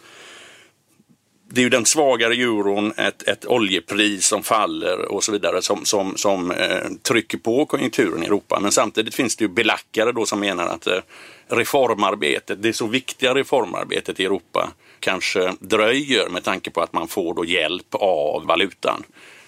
det 1.49 1.61
är 1.61 1.63
ju 1.63 1.69
den 1.69 1.85
svagare 1.85 2.33
euron, 2.33 2.93
ett, 2.97 3.27
ett 3.27 3.45
oljepris 3.45 4.27
som 4.27 4.43
faller 4.43 5.11
och 5.11 5.23
så 5.23 5.31
vidare 5.31 5.61
som, 5.61 5.85
som, 5.85 6.17
som 6.17 6.51
eh, 6.51 6.87
trycker 7.01 7.37
på 7.37 7.65
konjunkturen 7.65 8.23
i 8.23 8.25
Europa. 8.25 8.59
Men 8.61 8.71
samtidigt 8.71 9.15
finns 9.15 9.35
det 9.35 9.43
ju 9.43 9.47
belackare 9.47 10.11
då 10.11 10.25
som 10.25 10.39
menar 10.39 10.67
att 10.67 10.87
eh, 10.87 10.99
reformarbetet, 11.47 12.61
det 12.61 12.73
så 12.73 12.87
viktiga 12.87 13.35
reformarbetet 13.35 14.19
i 14.19 14.25
Europa 14.25 14.71
kanske 14.99 15.53
dröjer 15.59 16.29
med 16.29 16.43
tanke 16.43 16.71
på 16.71 16.81
att 16.81 16.93
man 16.93 17.07
får 17.07 17.33
då 17.33 17.45
hjälp 17.45 17.95
av 17.95 18.45
valutan. 18.45 19.03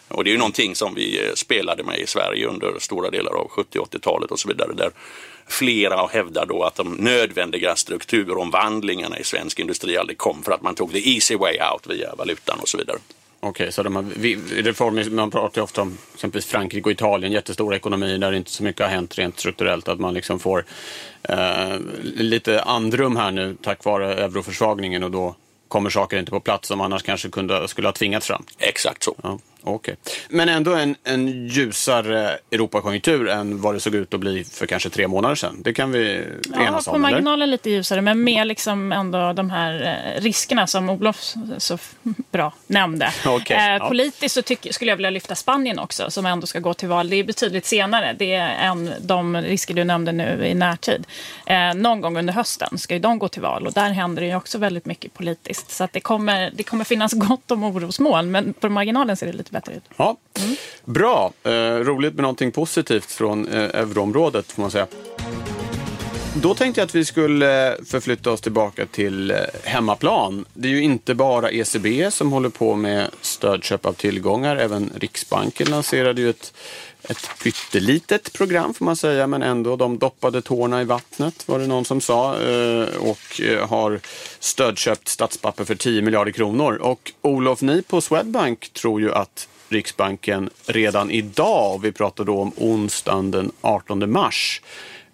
Och 0.07 0.23
det 0.23 0.29
är 0.29 0.31
ju 0.31 0.37
någonting 0.37 0.75
som 0.75 0.95
vi 0.95 1.27
eh, 1.27 1.33
spelade 1.33 1.83
med 1.83 1.99
i 1.99 2.07
Sverige 2.07 2.47
under 2.47 2.79
stora 2.79 3.09
delar 3.09 3.31
av 3.31 3.47
70 3.47 3.79
80-talet 3.79 4.31
och 4.31 4.39
så 4.39 4.47
vidare. 4.47 4.73
Där 4.73 4.91
Flera 5.47 6.07
hävdar 6.07 6.45
då 6.45 6.63
att 6.63 6.75
de 6.75 6.93
nödvändiga 6.93 7.75
strukturomvandlingarna 7.75 9.19
i 9.19 9.23
svensk 9.23 9.59
industri 9.59 9.97
aldrig 9.97 10.17
kom 10.17 10.43
för 10.43 10.51
att 10.51 10.61
man 10.61 10.75
tog 10.75 10.91
the 10.91 11.13
easy 11.13 11.35
way 11.35 11.57
out 11.73 11.87
via 11.87 12.15
valutan 12.15 12.59
och 12.59 12.67
så 12.67 12.77
vidare. 12.77 12.97
Okej, 13.39 13.71
så 13.71 13.83
de 13.83 13.95
här 13.95 14.03
reformer, 14.63 15.09
man 15.09 15.31
pratar 15.31 15.61
ju 15.61 15.63
ofta 15.63 15.81
om 15.81 15.97
exempelvis 16.13 16.45
Frankrike 16.45 16.85
och 16.85 16.91
Italien, 16.91 17.31
jättestora 17.31 17.75
ekonomier 17.75 18.17
där 18.17 18.31
inte 18.31 18.51
så 18.51 18.63
mycket 18.63 18.81
har 18.81 18.89
hänt 18.89 19.17
rent 19.17 19.39
strukturellt, 19.39 19.87
att 19.87 19.99
man 19.99 20.13
liksom 20.13 20.39
får 20.39 20.65
eh, 21.23 21.75
lite 22.03 22.61
andrum 22.61 23.15
här 23.15 23.31
nu 23.31 23.57
tack 23.63 23.83
vare 23.83 24.13
euroförsvagningen 24.13 25.03
och 25.03 25.11
då 25.11 25.35
kommer 25.67 25.89
saker 25.89 26.19
inte 26.19 26.31
på 26.31 26.39
plats 26.39 26.67
som 26.67 26.81
annars 26.81 27.03
kanske 27.03 27.29
kunde, 27.29 27.67
skulle 27.67 27.87
ha 27.87 27.93
tvingats 27.93 28.27
fram. 28.27 28.43
Exakt 28.57 29.03
så. 29.03 29.15
Ja. 29.23 29.39
Okay. 29.75 29.95
Men 30.29 30.49
ändå 30.49 30.75
en, 30.75 30.95
en 31.03 31.47
ljusare 31.47 32.37
Europakonjunktur 32.51 33.29
än 33.29 33.61
vad 33.61 33.75
det 33.75 33.79
såg 33.79 33.95
ut 33.95 34.13
att 34.13 34.19
bli 34.19 34.43
för 34.43 34.65
kanske 34.65 34.89
tre 34.89 35.07
månader 35.07 35.35
sedan. 35.35 35.61
Det 35.63 35.73
kan 35.73 35.91
vi 35.91 36.25
ja, 36.53 36.61
enas 36.61 36.87
om. 36.87 36.93
på 36.93 36.99
marginalen 36.99 37.51
lite 37.51 37.69
ljusare, 37.69 38.01
men 38.01 38.23
med 38.23 38.47
liksom 38.47 38.91
ändå 38.91 39.33
de 39.33 39.49
här 39.49 40.01
eh, 40.15 40.21
riskerna 40.21 40.67
som 40.67 40.89
Olof 40.89 41.33
så 41.57 41.77
bra 42.31 42.53
nämnde. 42.67 43.13
Okay. 43.27 43.57
Eh, 43.57 43.77
ja. 43.77 43.87
Politiskt 43.87 44.35
så 44.35 44.41
tyck, 44.41 44.67
skulle 44.71 44.91
jag 44.91 44.95
vilja 44.95 45.09
lyfta 45.09 45.35
Spanien 45.35 45.79
också, 45.79 46.11
som 46.11 46.25
ändå 46.25 46.47
ska 46.47 46.59
gå 46.59 46.73
till 46.73 46.87
val. 46.87 47.09
Det 47.09 47.15
är 47.15 47.23
betydligt 47.23 47.65
senare 47.65 48.15
det 48.19 48.33
är 48.33 48.69
än 48.69 48.93
de 49.01 49.37
risker 49.37 49.73
du 49.73 49.83
nämnde 49.83 50.11
nu 50.11 50.45
i 50.45 50.53
närtid. 50.53 51.07
Eh, 51.45 51.73
någon 51.75 52.01
gång 52.01 52.17
under 52.17 52.33
hösten 52.33 52.77
ska 52.77 52.93
ju 52.93 52.99
de 52.99 53.19
gå 53.19 53.27
till 53.27 53.41
val 53.41 53.67
och 53.67 53.73
där 53.73 53.89
händer 53.89 54.21
det 54.21 54.27
ju 54.27 54.35
också 54.35 54.57
väldigt 54.57 54.85
mycket 54.85 55.13
politiskt. 55.13 55.71
Så 55.71 55.83
att 55.83 55.93
det, 55.93 55.99
kommer, 55.99 56.51
det 56.53 56.63
kommer 56.63 56.83
finnas 56.83 57.13
gott 57.13 57.51
om 57.51 57.63
orosmoln, 57.63 58.31
men 58.31 58.53
på 58.53 58.69
marginalen 58.69 59.17
ser 59.17 59.27
det 59.27 59.33
lite 59.33 59.53
bättre 59.59 59.73
ut. 59.75 59.83
Ja. 59.97 60.17
Mm. 60.39 60.55
Bra, 60.85 61.33
eh, 61.43 61.51
roligt 61.75 62.13
med 62.13 62.21
någonting 62.21 62.51
positivt 62.51 63.11
från 63.11 63.47
eh, 63.47 63.63
euroområdet 63.63 64.51
får 64.51 64.61
man 64.61 64.71
säga. 64.71 64.87
Då 66.41 66.55
tänkte 66.55 66.81
jag 66.81 66.85
att 66.85 66.95
vi 66.95 67.05
skulle 67.05 67.73
eh, 67.73 67.83
förflytta 67.85 68.31
oss 68.31 68.41
tillbaka 68.41 68.85
till 68.85 69.31
eh, 69.31 69.37
hemmaplan. 69.63 70.45
Det 70.53 70.67
är 70.67 70.71
ju 70.71 70.81
inte 70.81 71.15
bara 71.15 71.51
ECB 71.51 72.11
som 72.11 72.31
håller 72.31 72.49
på 72.49 72.75
med 72.75 73.09
stödköp 73.21 73.85
av 73.85 73.93
tillgångar. 73.93 74.55
Även 74.55 74.91
Riksbanken 74.95 75.67
lanserade 75.69 76.21
ju 76.21 76.29
ett, 76.29 76.53
ett 77.09 77.29
pyttelitet 77.43 78.33
program 78.33 78.73
får 78.73 78.85
man 78.85 78.95
säga, 78.95 79.27
men 79.27 79.43
ändå. 79.43 79.75
De 79.75 79.97
doppade 79.97 80.41
tårna 80.41 80.81
i 80.81 80.85
vattnet 80.85 81.47
var 81.47 81.59
det 81.59 81.67
någon 81.67 81.85
som 81.85 82.01
sa 82.01 82.41
eh, 82.41 82.87
och 82.97 83.41
eh, 83.41 83.69
har 83.69 83.99
stödköpt 84.39 85.07
statspapper 85.07 85.65
för 85.65 85.75
10 85.75 86.01
miljarder 86.01 86.31
kronor. 86.31 86.75
Och 86.75 87.11
Olof, 87.21 87.61
ni 87.61 87.81
på 87.81 88.01
Swedbank 88.01 88.69
tror 88.73 89.01
ju 89.01 89.13
att 89.13 89.47
Riksbanken 89.69 90.49
redan 90.65 91.11
idag, 91.11 91.75
och 91.75 91.85
vi 91.85 91.91
pratar 91.91 92.23
då 92.23 92.39
om 92.39 92.51
onsdagen 92.57 93.31
den 93.31 93.51
18 93.61 94.11
mars, 94.11 94.61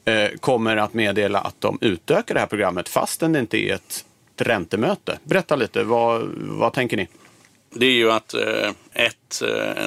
eh, 0.06 0.30
kommer 0.40 0.78
att 0.78 0.94
meddela 0.94 1.40
att 1.40 1.62
de 1.62 1.78
utökar 1.82 2.34
det 2.34 2.40
här 2.40 2.48
programmet 2.48 2.90
fastän 2.90 3.34
det 3.34 3.40
inte 3.40 3.58
är 3.58 3.74
ett 3.74 4.06
räntemöte. 4.38 5.20
Berätta 5.24 5.56
lite, 5.56 5.84
vad, 5.84 6.30
vad 6.38 6.74
tänker 6.74 6.98
ni? 6.98 7.08
Det 7.76 7.86
är 7.86 7.92
ju 7.92 8.12
att 8.12 8.34
ett, 8.94 9.42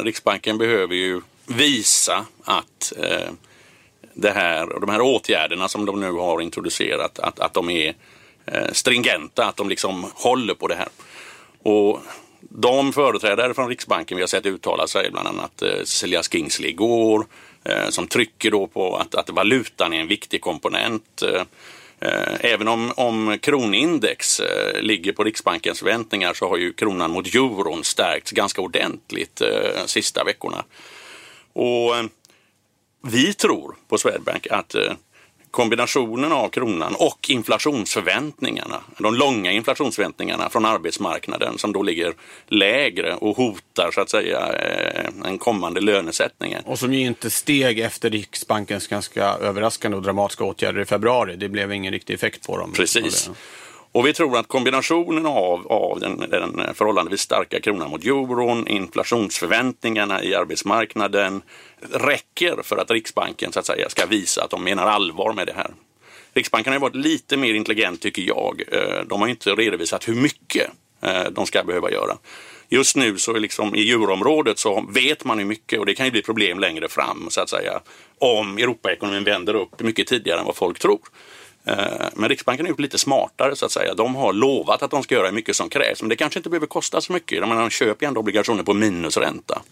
Riksbanken 0.04 0.58
behöver 0.58 0.94
ju 0.94 1.20
visa 1.46 2.26
att 2.44 2.92
eh, 3.02 3.30
det 4.14 4.30
här, 4.30 4.80
de 4.80 4.88
här 4.88 5.00
åtgärderna 5.00 5.68
som 5.68 5.86
de 5.86 6.00
nu 6.00 6.12
har 6.12 6.40
introducerat, 6.40 7.18
att, 7.18 7.40
att 7.40 7.54
de 7.54 7.70
är 7.70 7.94
eh, 8.46 8.72
stringenta, 8.72 9.44
att 9.44 9.56
de 9.56 9.68
liksom 9.68 10.10
håller 10.14 10.54
på 10.54 10.68
det 10.68 10.74
här. 10.74 10.88
Och 11.62 12.00
de 12.40 12.92
företrädare 12.92 13.54
från 13.54 13.68
Riksbanken 13.68 14.16
vi 14.16 14.22
har 14.22 14.28
sett 14.28 14.46
uttala 14.46 14.86
sig, 14.86 15.10
bland 15.10 15.28
annat 15.28 15.62
eh, 15.62 15.78
Cecilia 15.78 16.22
Skingsley 16.22 16.70
igår, 16.70 17.26
Eh, 17.68 17.88
som 17.88 18.08
trycker 18.08 18.50
då 18.50 18.66
på 18.66 18.96
att, 18.96 19.14
att 19.14 19.30
valutan 19.30 19.92
är 19.92 20.00
en 20.00 20.08
viktig 20.08 20.40
komponent. 20.40 21.22
Eh, 21.22 21.42
även 22.40 22.68
om, 22.68 22.92
om 22.96 23.38
kronindex 23.42 24.40
ligger 24.80 25.12
på 25.12 25.24
Riksbankens 25.24 25.78
förväntningar 25.78 26.34
så 26.34 26.48
har 26.48 26.56
ju 26.56 26.72
kronan 26.72 27.10
mot 27.10 27.34
euron 27.34 27.84
stärkts 27.84 28.32
ganska 28.32 28.60
ordentligt 28.60 29.36
de 29.36 29.88
sista 29.88 30.24
veckorna. 30.24 30.64
Och 31.56 31.94
vi 33.06 33.34
tror 33.34 33.76
på 33.88 33.98
Swedbank 33.98 34.46
att 34.50 34.74
kombinationen 35.56 36.32
av 36.32 36.48
kronan 36.48 36.94
och 36.98 37.30
inflationsförväntningarna, 37.30 38.80
de 38.98 39.14
långa 39.14 39.52
inflationsförväntningarna 39.52 40.50
från 40.50 40.64
arbetsmarknaden 40.64 41.58
som 41.58 41.72
då 41.72 41.82
ligger 41.82 42.14
lägre 42.46 43.14
och 43.14 43.36
hotar 43.36 43.90
så 43.94 44.00
att 44.00 44.10
säga 44.10 44.52
den 45.12 45.24
eh, 45.24 45.38
kommande 45.38 45.80
lönesättningen. 45.80 46.62
Och 46.64 46.78
som 46.78 46.94
ju 46.94 47.00
inte 47.00 47.30
steg 47.30 47.78
efter 47.80 48.10
Riksbankens 48.10 48.86
ganska 48.86 49.24
överraskande 49.24 49.96
och 49.96 50.02
dramatiska 50.02 50.44
åtgärder 50.44 50.80
i 50.80 50.84
februari. 50.84 51.36
Det 51.36 51.48
blev 51.48 51.72
ingen 51.72 51.92
riktig 51.92 52.14
effekt 52.14 52.46
på 52.46 52.58
dem. 52.58 52.72
Precis. 52.72 53.30
Och 53.96 54.06
vi 54.06 54.12
tror 54.12 54.38
att 54.38 54.48
kombinationen 54.48 55.26
av, 55.26 55.66
av 55.72 56.00
den, 56.00 56.18
den 56.30 56.74
förhållandevis 56.74 57.20
starka 57.20 57.60
kronan 57.60 57.90
mot 57.90 58.04
euron, 58.04 58.68
inflationsförväntningarna 58.68 60.22
i 60.22 60.34
arbetsmarknaden 60.34 61.42
räcker 61.92 62.62
för 62.62 62.76
att 62.76 62.90
Riksbanken 62.90 63.52
så 63.52 63.58
att 63.58 63.66
säga, 63.66 63.88
ska 63.88 64.06
visa 64.06 64.44
att 64.44 64.50
de 64.50 64.64
menar 64.64 64.86
allvar 64.86 65.32
med 65.32 65.46
det 65.46 65.52
här. 65.52 65.70
Riksbanken 66.34 66.72
har 66.72 66.80
varit 66.80 66.94
lite 66.94 67.36
mer 67.36 67.54
intelligent 67.54 68.02
tycker 68.02 68.22
jag. 68.22 68.62
Eh, 68.72 69.04
de 69.08 69.20
har 69.20 69.28
inte 69.28 69.50
redovisat 69.50 70.08
hur 70.08 70.14
mycket 70.14 70.70
eh, 71.02 71.24
de 71.30 71.46
ska 71.46 71.64
behöva 71.64 71.90
göra. 71.90 72.16
Just 72.68 72.96
nu 72.96 73.18
så 73.18 73.34
är 73.34 73.40
liksom 73.40 73.74
i 73.74 73.90
euroområdet 73.90 74.58
så 74.58 74.86
vet 74.94 75.24
man 75.24 75.38
hur 75.38 75.46
mycket 75.46 75.78
och 75.78 75.86
det 75.86 75.94
kan 75.94 76.06
ju 76.06 76.12
bli 76.12 76.22
problem 76.22 76.58
längre 76.58 76.88
fram 76.88 77.26
så 77.30 77.40
att 77.40 77.50
säga 77.50 77.80
om 78.18 78.58
Europaekonomin 78.58 79.24
vänder 79.24 79.54
upp 79.54 79.80
mycket 79.80 80.06
tidigare 80.06 80.40
än 80.40 80.46
vad 80.46 80.56
folk 80.56 80.78
tror. 80.78 81.00
Eh, 81.66 82.06
men 82.14 82.28
Riksbanken 82.28 82.66
har 82.66 82.70
gjort 82.70 82.80
lite 82.80 82.98
smartare 82.98 83.56
så 83.56 83.66
att 83.66 83.72
säga. 83.72 83.94
De 83.94 84.14
har 84.14 84.32
lovat 84.32 84.82
att 84.82 84.90
de 84.90 85.02
ska 85.02 85.14
göra 85.14 85.32
mycket 85.32 85.56
som 85.56 85.68
krävs, 85.68 86.02
men 86.02 86.08
det 86.08 86.16
kanske 86.16 86.38
inte 86.38 86.50
behöver 86.50 86.66
kosta 86.66 87.00
så 87.00 87.12
mycket. 87.12 87.40
De 87.40 87.70
köper 87.70 88.06
ju 88.06 88.08
ändå 88.08 88.20
obligationer 88.20 88.62
på 88.62 88.74
minusränta. 88.74 89.62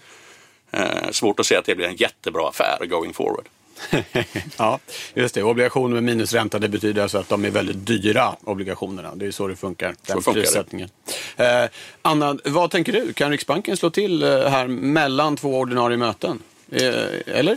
Eh, 0.71 1.11
svårt 1.11 1.41
att 1.41 1.47
se 1.47 1.57
att 1.57 1.65
det 1.65 1.75
blir 1.75 1.87
en 1.87 1.97
jättebra 1.97 2.49
affär 2.49 2.87
going 2.87 3.13
forward. 3.13 3.49
ja, 4.57 4.79
just 5.15 5.35
det. 5.35 5.43
Obligationer 5.43 5.95
med 5.95 6.03
minusränta, 6.03 6.59
det 6.59 6.69
betyder 6.69 7.03
alltså 7.03 7.19
att 7.19 7.29
de 7.29 7.45
är 7.45 7.51
väldigt 7.51 7.87
dyra, 7.87 8.37
obligationerna. 8.45 9.15
Det 9.15 9.27
är 9.27 9.31
så 9.31 9.49
det 9.49 9.57
funkar, 9.57 9.95
den 10.07 10.23
så 10.23 10.33
prissättningen. 10.33 10.89
Eh, 11.37 11.65
Anna, 12.03 12.39
vad 12.45 12.71
tänker 12.71 12.93
du? 12.93 13.13
Kan 13.13 13.31
Riksbanken 13.31 13.77
slå 13.77 13.91
till 13.91 14.23
eh, 14.23 14.29
här 14.29 14.67
mellan 14.67 15.37
två 15.37 15.59
ordinarie 15.59 15.97
möten? 15.97 16.43
Eh, 16.71 16.83
eller? 17.27 17.57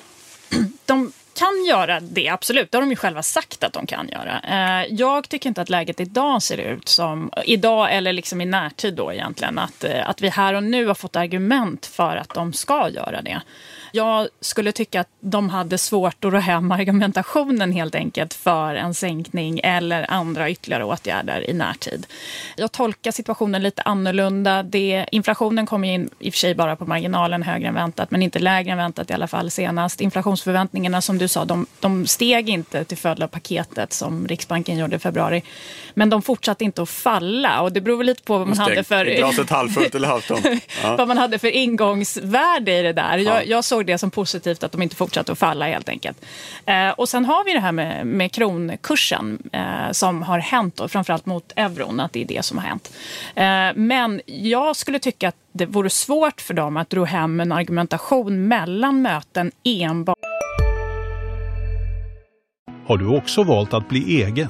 De 0.86 1.12
kan 1.38 1.66
göra 1.66 2.00
det, 2.00 2.30
absolut. 2.30 2.72
Det 2.72 2.78
har 2.78 2.82
de 2.82 2.90
ju 2.90 2.96
själva 2.96 3.24
sagt 3.24 3.64
att 3.64 3.74
de 3.74 3.86
kan 3.86 4.10
göra. 4.10 4.40
Eh, 4.40 4.94
jag 4.94 5.30
tycker 5.30 5.50
inte 5.50 5.62
att 5.62 5.70
läget 5.70 6.00
idag 6.00 6.44
ser 6.44 6.58
ut 6.58 6.88
som, 6.88 7.32
idag 7.46 7.94
eller 7.96 8.14
liksom 8.14 8.42
i 8.42 8.46
närtid 8.46 8.94
då 8.94 9.14
egentligen, 9.14 9.60
att, 9.60 9.84
eh, 9.84 10.10
att 10.10 10.22
vi 10.22 10.30
här 10.30 10.54
och 10.54 10.64
nu 10.64 10.86
har 10.86 10.96
fått 10.96 11.16
argument 11.16 11.86
för 11.86 12.16
att 12.16 12.34
de 12.34 12.54
ska 12.54 12.90
göra 12.90 13.22
det. 13.22 13.42
Jag 13.92 14.28
skulle 14.42 14.72
tycka 14.72 15.02
att 15.02 15.08
de 15.20 15.50
hade 15.50 15.78
svårt 15.78 16.26
att 16.26 16.34
ro 16.34 16.40
hem 16.40 16.72
argumentationen 16.72 17.72
helt 17.72 17.96
enkelt 17.96 18.34
för 18.34 18.76
en 18.76 18.94
sänkning 18.94 19.60
eller 19.64 20.12
andra 20.12 20.50
ytterligare 20.50 20.84
åtgärder 20.84 21.50
i 21.50 21.54
närtid. 21.54 22.06
Jag 22.56 22.72
tolkar 22.72 23.12
situationen 23.12 23.64
lite 23.64 23.82
annorlunda. 23.82 24.64
Det, 24.64 25.06
inflationen 25.12 25.66
kom 25.66 25.84
in 25.84 26.10
i 26.20 26.30
och 26.30 26.34
för 26.34 26.40
sig 26.40 26.56
bara 26.56 26.76
på 26.76 26.86
marginalen 26.86 27.44
högre 27.44 27.68
än 27.68 27.74
väntat, 27.74 28.12
men 28.12 28.24
inte 28.24 28.40
lägre 28.40 28.72
än 28.72 28.78
väntat 28.78 29.10
i 29.10 29.14
alla 29.14 29.28
fall 29.28 29.52
senast. 29.52 30.02
Inflationsförväntningarna 30.02 31.02
som 31.02 31.18
du 31.18 31.28
sa, 31.28 31.46
de, 31.46 31.66
de 31.80 32.08
steg 32.08 32.50
inte 32.50 32.84
till 32.84 32.98
följd 32.98 33.24
av 33.24 33.28
paketet 33.28 33.94
som 33.94 34.28
Riksbanken 34.28 34.78
gjorde 34.78 34.96
i 34.96 35.00
februari. 35.00 35.44
Men 35.94 36.10
de 36.10 36.22
fortsatte 36.22 36.64
inte 36.64 36.82
att 36.82 36.90
falla 36.90 37.62
och 37.62 37.74
det 37.74 37.82
beror 37.82 37.98
väl 37.98 38.08
lite 38.08 38.24
på 38.24 38.38
vad 38.38 38.48
man 38.48 38.58
hade 38.58 38.84
för... 38.84 39.06
Glaset 39.06 39.50
halvfullt 39.50 39.96
eller 39.96 40.08
halvtomt. 40.08 40.48
Ja. 40.84 40.96
vad 40.96 41.08
man 41.08 41.18
hade 41.18 41.40
för 41.40 41.48
ingångsvärde 41.48 42.80
i 42.80 42.82
det 42.82 42.94
där. 42.94 43.18
Jag, 43.18 43.48
jag 43.48 43.64
såg 43.66 43.77
det 43.84 43.98
som 43.98 44.12
positivt 44.12 44.64
att 44.64 44.72
de 44.72 44.82
inte 44.82 44.96
fortsatte 44.96 45.32
att 45.32 45.40
falla 45.40 45.68
helt 45.68 45.90
enkelt. 45.90 46.26
Eh, 46.66 46.90
och 46.90 47.10
sen 47.10 47.26
har 47.26 47.46
vi 47.46 47.54
det 47.54 47.60
här 47.60 47.72
med, 47.72 48.08
med 48.08 48.32
kronkursen 48.32 49.50
eh, 49.52 49.92
som 49.92 50.22
har 50.22 50.40
hänt, 50.40 50.76
då, 50.76 50.88
framförallt 50.88 51.26
mot 51.26 51.52
euron, 51.56 52.00
att 52.00 52.14
det 52.14 52.22
är 52.22 52.26
det 52.26 52.46
som 52.46 52.58
har 52.58 52.66
hänt. 52.66 52.94
Eh, 53.36 53.76
men 53.76 54.22
jag 54.26 54.76
skulle 54.76 55.00
tycka 55.00 55.28
att 55.28 55.36
det 55.52 55.66
vore 55.66 55.90
svårt 55.90 56.42
för 56.42 56.54
dem 56.54 56.78
att 56.78 56.90
dra 56.90 57.04
hem 57.04 57.40
en 57.40 57.52
argumentation 57.52 58.48
mellan 58.48 59.02
möten 59.02 59.52
enbart. 59.64 60.18
Har 62.88 62.98
du 62.98 63.08
också 63.18 63.44
valt 63.44 63.74
att 63.74 63.90
bli 63.90 64.24
egen? 64.24 64.50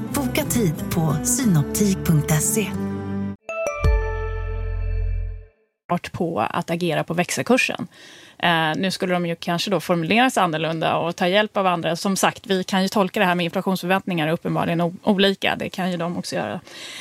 Boka 0.15 0.43
tid 0.43 0.73
på 0.93 1.15
synoptik.se. 1.23 2.67
på 6.11 6.39
att 6.39 6.69
agera 6.69 7.03
på 7.03 7.13
växelkursen. 7.13 7.87
Eh, 8.37 8.71
nu 8.75 8.91
skulle 8.91 9.13
de 9.13 9.25
ju 9.25 9.35
kanske 9.35 9.71
då 9.71 9.79
formuleras 9.79 10.37
annorlunda 10.37 10.97
och 10.97 11.15
ta 11.15 11.27
hjälp 11.27 11.57
av 11.57 11.67
andra. 11.67 11.95
Som 11.95 12.15
sagt, 12.15 12.47
vi 12.47 12.63
kan 12.63 12.81
ju 12.81 12.87
tolka 12.87 13.19
det 13.19 13.25
här 13.25 13.35
med 13.35 13.43
inflationsförväntningar 13.43 14.27
uppenbarligen 14.27 14.97
olika. 15.03 15.55
Det 15.55 15.69
kan 15.69 15.91
ju 15.91 15.97
de 15.97 16.17
också 16.17 16.35
göra. 16.35 16.53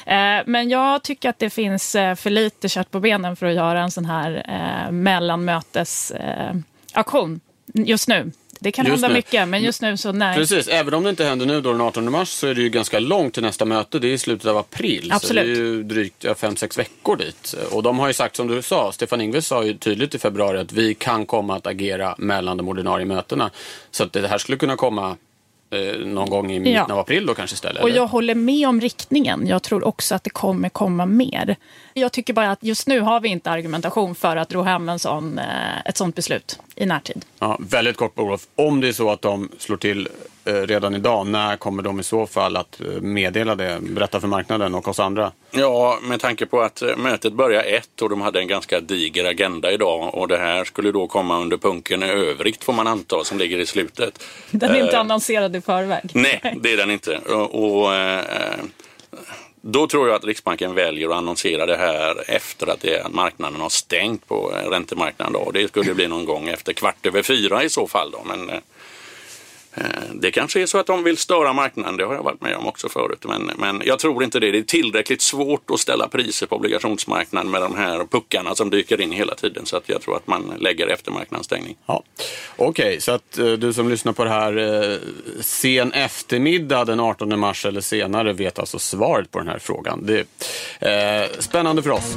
Eh, 0.07 0.43
men 0.47 0.69
jag 0.69 1.03
tycker 1.03 1.31
att 1.31 1.39
det 1.39 1.51
finns 1.51 1.95
eh, 1.95 2.15
för 2.15 2.31
lite 2.31 2.69
kött 2.69 2.91
på 2.91 3.01
benen 3.01 3.37
för 3.37 3.47
att 3.47 3.55
göra 3.55 3.83
en 3.83 3.91
sån 3.91 4.05
här 4.05 4.45
eh, 4.49 4.91
mellanmötesaktion 4.93 7.41
eh, 7.75 7.83
just 7.87 8.09
nu. 8.09 8.33
Det 8.63 8.73
kan 8.73 8.87
just 8.87 8.95
hända 8.95 9.09
nu. 9.09 9.15
mycket, 9.15 9.49
men 9.49 9.63
just 9.63 9.83
nu 9.83 9.97
så 9.97 10.13
nej. 10.13 10.37
Precis, 10.37 10.69
även 10.69 10.95
om 10.95 11.03
det 11.03 11.11
inte 11.11 11.25
händer 11.25 11.47
nu 11.47 11.61
då 11.61 11.73
den 11.73 11.81
18 11.81 12.13
mars 12.13 12.29
så 12.29 12.47
är 12.47 12.55
det 12.55 12.61
ju 12.61 12.69
ganska 12.69 12.99
långt 12.99 13.35
till 13.35 13.43
nästa 13.43 13.65
möte. 13.65 13.99
Det 13.99 14.09
är 14.09 14.13
i 14.13 14.19
slutet 14.19 14.47
av 14.47 14.57
april. 14.57 15.13
Absolut. 15.13 15.43
Så 15.43 15.61
det 15.61 15.61
är 15.61 15.65
ju 15.65 15.83
drygt 15.83 16.25
5-6 16.25 16.79
veckor 16.79 17.17
dit. 17.17 17.55
Och 17.71 17.83
de 17.83 17.99
har 17.99 18.07
ju 18.07 18.13
sagt, 18.13 18.37
som 18.37 18.49
du 18.49 18.63
sa, 18.63 18.93
Stefan 18.93 19.21
Ingves 19.21 19.47
sa 19.47 19.65
ju 19.65 19.75
tydligt 19.75 20.15
i 20.15 20.19
februari 20.19 20.59
att 20.59 20.73
vi 20.73 20.95
kan 20.95 21.27
komma 21.27 21.57
att 21.57 21.67
agera 21.67 22.15
mellan 22.19 22.57
de 22.57 22.69
ordinarie 22.69 23.07
mötena. 23.07 23.51
Så 23.91 24.05
att 24.05 24.13
det 24.13 24.29
här 24.29 24.39
skulle 24.39 24.59
kunna 24.59 24.77
komma 24.77 25.17
eh, 25.71 26.07
någon 26.07 26.31
gång 26.31 26.53
i 26.53 26.61
mitten 26.61 26.85
ja. 26.89 26.95
av 26.95 26.99
april 26.99 27.27
då 27.27 27.35
kanske 27.35 27.55
istället? 27.55 27.83
Och 27.83 27.91
jag 27.91 28.07
håller 28.07 28.35
med 28.35 28.69
om 28.69 28.81
riktningen. 28.81 29.47
Jag 29.47 29.63
tror 29.63 29.87
också 29.87 30.15
att 30.15 30.25
det 30.25 30.31
kommer 30.31 30.69
komma 30.69 31.07
mer. 31.07 31.57
Jag 31.95 32.13
tycker 32.13 32.33
bara 32.33 32.51
att 32.51 32.63
just 32.63 32.87
nu 32.87 33.01
har 33.01 33.21
vi 33.21 33.29
inte 33.29 33.51
argumentation 33.51 34.15
för 34.15 34.37
att 34.37 34.53
ro 34.53 34.63
hem 34.63 34.89
en 34.89 34.99
sån, 34.99 35.41
ett 35.85 35.97
sånt 35.97 36.17
beslut 36.17 36.59
i 36.75 36.87
närtid. 36.87 37.25
Ja, 37.39 37.59
väldigt 37.61 37.97
kort 37.97 38.19
Olof, 38.19 38.47
om 38.55 38.81
det 38.81 38.89
är 38.89 38.93
så 38.93 39.11
att 39.11 39.23
de 39.23 39.49
slår 39.59 39.77
till 39.77 40.09
redan 40.53 40.95
idag. 40.95 41.27
När 41.27 41.57
kommer 41.57 41.83
de 41.83 42.01
i 42.01 42.03
så 42.03 42.27
fall 42.27 42.57
att 42.57 42.81
eh, 42.81 42.87
meddela 42.87 43.55
det, 43.55 43.79
berätta 43.81 44.21
för 44.21 44.29
marknaden 44.29 44.75
och 44.75 44.89
oss 44.89 45.01
andra? 45.01 45.33
Ja, 45.51 45.99
med 46.03 46.21
tanke 46.21 46.47
på 46.47 46.61
att 46.61 46.83
eh, 46.83 46.97
mötet 46.97 47.33
börjar 47.33 47.65
ett 47.65 48.03
och 48.03 48.11
de 48.11 48.21
hade 48.21 48.41
en 48.41 48.49
ganska 48.49 48.81
diger 48.81 49.25
agenda 49.25 49.73
idag 49.73 50.15
och 50.15 50.29
det 50.29 50.39
här 50.39 50.65
skulle 50.65 50.93
då 50.93 51.07
komma 51.07 51.39
under 51.39 51.57
punken 51.57 52.03
i 52.03 52.07
övrigt 52.07 52.65
får 52.65 52.73
man 52.73 52.87
anta 52.87 53.25
som 53.25 53.39
ligger 53.39 53.59
i 53.59 53.67
slutet. 53.67 54.25
Den 54.51 54.71
är 54.71 54.85
inte 54.85 54.99
annonserad 54.99 55.57
i 55.57 55.61
förväg. 55.61 56.11
Nej, 56.15 56.59
det 56.61 56.73
är 56.73 56.77
den 56.77 56.91
inte. 56.91 57.19
Och, 57.19 57.83
och 57.83 57.95
eh, 57.95 58.25
då 59.63 59.87
tror 59.87 60.09
jag 60.09 60.17
att 60.17 60.25
Riksbanken 60.25 60.75
väljer 60.75 61.09
att 61.09 61.17
annonsera 61.17 61.67
det 61.67 61.77
här 61.77 62.31
efter 62.31 62.67
att 62.67 62.81
det, 62.81 63.07
marknaden 63.11 63.61
har 63.61 63.69
stängt 63.69 64.29
på 64.29 64.53
räntemarknaden. 64.71 65.33
Då. 65.33 65.51
Det 65.51 65.69
skulle 65.69 65.95
bli 65.95 66.09
någon 66.09 66.25
gång 66.25 66.49
efter 66.49 66.73
kvart 66.73 67.07
över 67.07 67.23
fyra 67.23 67.65
i 67.65 67.69
så 67.69 67.87
fall. 67.87 68.11
Då. 68.11 68.23
Men, 68.25 68.51
eh, 68.51 68.57
Eh, 69.75 69.85
det 70.15 70.31
kanske 70.31 70.63
är 70.63 70.67
så 70.67 70.79
att 70.79 70.87
de 70.87 71.05
vill 71.05 71.17
störa 71.17 71.53
marknaden, 71.53 71.97
det 71.97 72.05
har 72.05 72.15
jag 72.15 72.23
varit 72.23 72.41
med 72.41 72.57
om 72.57 72.67
också 72.67 72.89
förut. 72.89 73.25
Men, 73.29 73.51
men 73.59 73.83
jag 73.85 73.99
tror 73.99 74.25
inte 74.25 74.41
det. 74.41 74.51
Det 74.51 74.59
är 74.59 74.63
tillräckligt 74.63 75.23
svårt 75.23 75.71
att 75.71 75.81
ställa 75.81 76.09
priser 76.09 76.47
på 76.47 76.57
obligationsmarknaden 76.57 77.51
med 77.51 77.63
de 77.63 77.75
här 77.75 78.07
puckarna 78.11 78.55
som 78.55 78.71
dyker 78.71 79.01
in 79.01 79.13
hela 79.13 79.35
tiden. 79.35 79.67
Så 79.67 79.77
att 79.77 79.89
jag 79.89 80.03
tror 80.03 80.17
att 80.17 80.27
man 80.27 80.55
lägger 80.59 80.87
eftermarknadsstängning. 80.87 81.77
Ja. 81.87 82.03
Okej, 82.57 82.87
okay, 82.87 83.01
så 83.01 83.13
att 83.13 83.39
eh, 83.39 83.53
du 83.53 83.73
som 83.73 83.89
lyssnar 83.89 84.13
på 84.13 84.25
det 84.25 84.31
här 84.31 84.57
eh, 84.93 84.99
sen 85.41 85.93
eftermiddag 85.93 86.85
den 86.85 87.01
18 87.01 87.39
mars 87.39 87.67
eller 87.67 87.81
senare 87.81 88.33
vet 88.33 88.59
alltså 88.59 88.79
svaret 88.79 89.31
på 89.31 89.39
den 89.39 89.49
här 89.49 89.59
frågan. 89.59 90.07
Det 90.07 90.27
är 90.81 91.23
eh, 91.23 91.29
spännande 91.39 91.83
för 91.83 91.91
oss. 91.91 92.17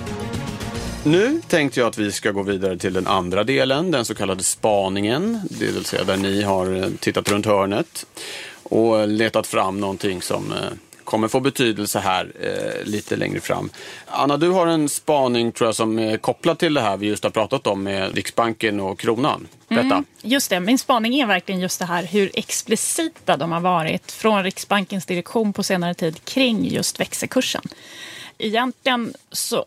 Nu 1.06 1.42
tänkte 1.48 1.80
jag 1.80 1.88
att 1.88 1.98
vi 1.98 2.12
ska 2.12 2.32
gå 2.32 2.42
vidare 2.42 2.78
till 2.78 2.94
den 2.94 3.08
andra 3.08 3.44
delen, 3.44 3.92
den 3.92 4.06
så 4.06 4.16
kallade 4.16 4.44
spaningen. 4.44 5.42
Det 5.50 5.66
vill 5.66 5.86
säga 5.86 6.04
där 6.04 6.18
ni 6.18 6.42
har 6.42 6.76
eh, 6.76 6.90
tittat 7.00 7.30
runt 7.30 7.46
hörnet 7.46 8.06
och 8.64 9.08
letat 9.08 9.48
fram 9.48 9.80
någonting 9.80 10.22
som 10.22 10.52
eh, 10.52 10.58
kommer 11.04 11.28
få 11.28 11.40
betydelse 11.40 12.00
här 12.00 12.32
eh, 12.40 12.86
lite 12.86 13.16
längre 13.16 13.40
fram. 13.40 13.70
Anna, 14.08 14.38
du 14.38 14.50
har 14.50 14.68
en 14.68 14.90
spaning 14.90 15.52
tror 15.52 15.68
jag 15.68 15.76
som 15.76 16.00
är 16.00 16.18
kopplad 16.18 16.60
till 16.60 16.74
det 16.74 16.82
här 16.82 16.98
vi 16.98 17.08
just 17.08 17.24
har 17.24 17.32
pratat 17.32 17.68
om 17.68 17.84
med 17.84 18.16
Riksbanken 18.16 18.80
och 18.80 19.00
kronan. 19.00 19.48
Berätta. 19.68 19.86
Mm, 19.86 20.06
just 20.22 20.50
det, 20.50 20.60
min 20.60 20.78
spaning 20.78 21.16
är 21.16 21.26
verkligen 21.26 21.62
just 21.62 21.80
det 21.80 21.86
här 21.86 22.04
hur 22.04 22.32
explicita 22.34 23.38
de 23.38 23.52
har 23.52 23.62
varit 23.62 24.12
från 24.12 24.44
Riksbankens 24.44 25.06
direktion 25.06 25.54
på 25.54 25.64
senare 25.64 25.94
tid 25.94 26.26
kring 26.26 26.68
just 26.68 27.00
växelkursen. 27.00 27.64
Egentligen 28.38 29.14
så 29.32 29.66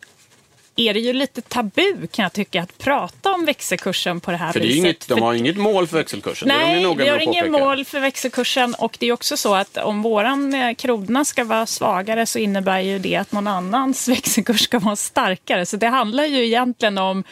är 0.77 0.95
det 0.95 1.01
ju 1.01 1.13
lite 1.13 1.41
tabu 1.41 2.07
kan 2.11 2.23
jag 2.23 2.33
tycka 2.33 2.63
att 2.63 2.79
prata 2.79 3.33
om 3.33 3.45
växelkursen 3.45 4.21
på 4.21 4.31
det 4.31 4.37
här 4.37 4.53
för 4.53 4.61
det 4.61 4.67
viset. 4.67 4.85
Inget, 4.85 5.09
de 5.09 5.23
har 5.23 5.35
inget 5.35 5.57
mål 5.57 5.87
för 5.87 5.97
växelkursen. 5.97 6.49
Nej, 6.49 6.83
de 6.83 6.97
vi 6.97 7.09
har 7.09 7.19
inget 7.19 7.51
mål 7.51 7.85
för 7.85 8.01
växelkursen 8.01 8.75
och 8.75 8.97
det 9.01 9.07
är 9.07 9.13
också 9.13 9.37
så 9.37 9.55
att 9.55 9.77
om 9.77 10.03
våran 10.03 10.55
eh, 10.55 10.75
krona 10.75 11.25
ska 11.25 11.45
vara 11.45 11.67
svagare 11.67 12.27
så 12.27 12.39
innebär 12.39 12.81
ju 12.81 12.99
det 12.99 13.17
att 13.17 13.33
någon 13.33 13.47
annans 13.47 14.09
växelkurs 14.09 14.61
ska 14.61 14.79
vara 14.79 14.97
starkare. 14.97 15.67
Så 15.67 15.77
det 15.77 15.89
handlar 15.89 16.25
ju 16.25 16.47
egentligen 16.47 16.99
om 16.99 17.25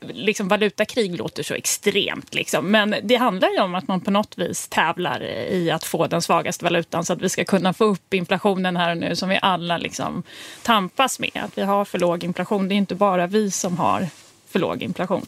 liksom, 0.00 0.48
valutakrig 0.48 1.18
låter 1.18 1.42
så 1.42 1.54
extremt. 1.54 2.34
Liksom. 2.34 2.70
Men 2.70 2.94
det 3.02 3.16
handlar 3.16 3.50
ju 3.50 3.60
om 3.60 3.74
att 3.74 3.88
man 3.88 4.00
på 4.00 4.10
något 4.10 4.38
vis 4.38 4.68
tävlar 4.68 5.22
i 5.50 5.70
att 5.70 5.84
få 5.84 6.06
den 6.06 6.22
svagaste 6.22 6.64
valutan 6.64 7.04
så 7.04 7.12
att 7.12 7.22
vi 7.22 7.28
ska 7.28 7.44
kunna 7.44 7.72
få 7.72 7.84
upp 7.84 8.14
inflationen 8.14 8.76
här 8.76 8.90
och 8.90 8.96
nu 8.96 9.16
som 9.16 9.28
vi 9.28 9.38
alla 9.42 9.78
liksom 9.78 10.22
tampas 10.62 11.18
med. 11.18 11.30
Att 11.34 11.58
vi 11.58 11.62
har 11.62 11.84
för 11.84 11.98
låg 11.98 12.24
inflation. 12.24 12.68
Det 12.68 12.74
är 12.74 12.76
inte 12.86 12.94
bara 12.94 13.26
vi 13.26 13.50
som 13.50 13.78
har 13.78 14.08
för 14.46 14.58
låg 14.58 14.82
inflation. 14.82 15.26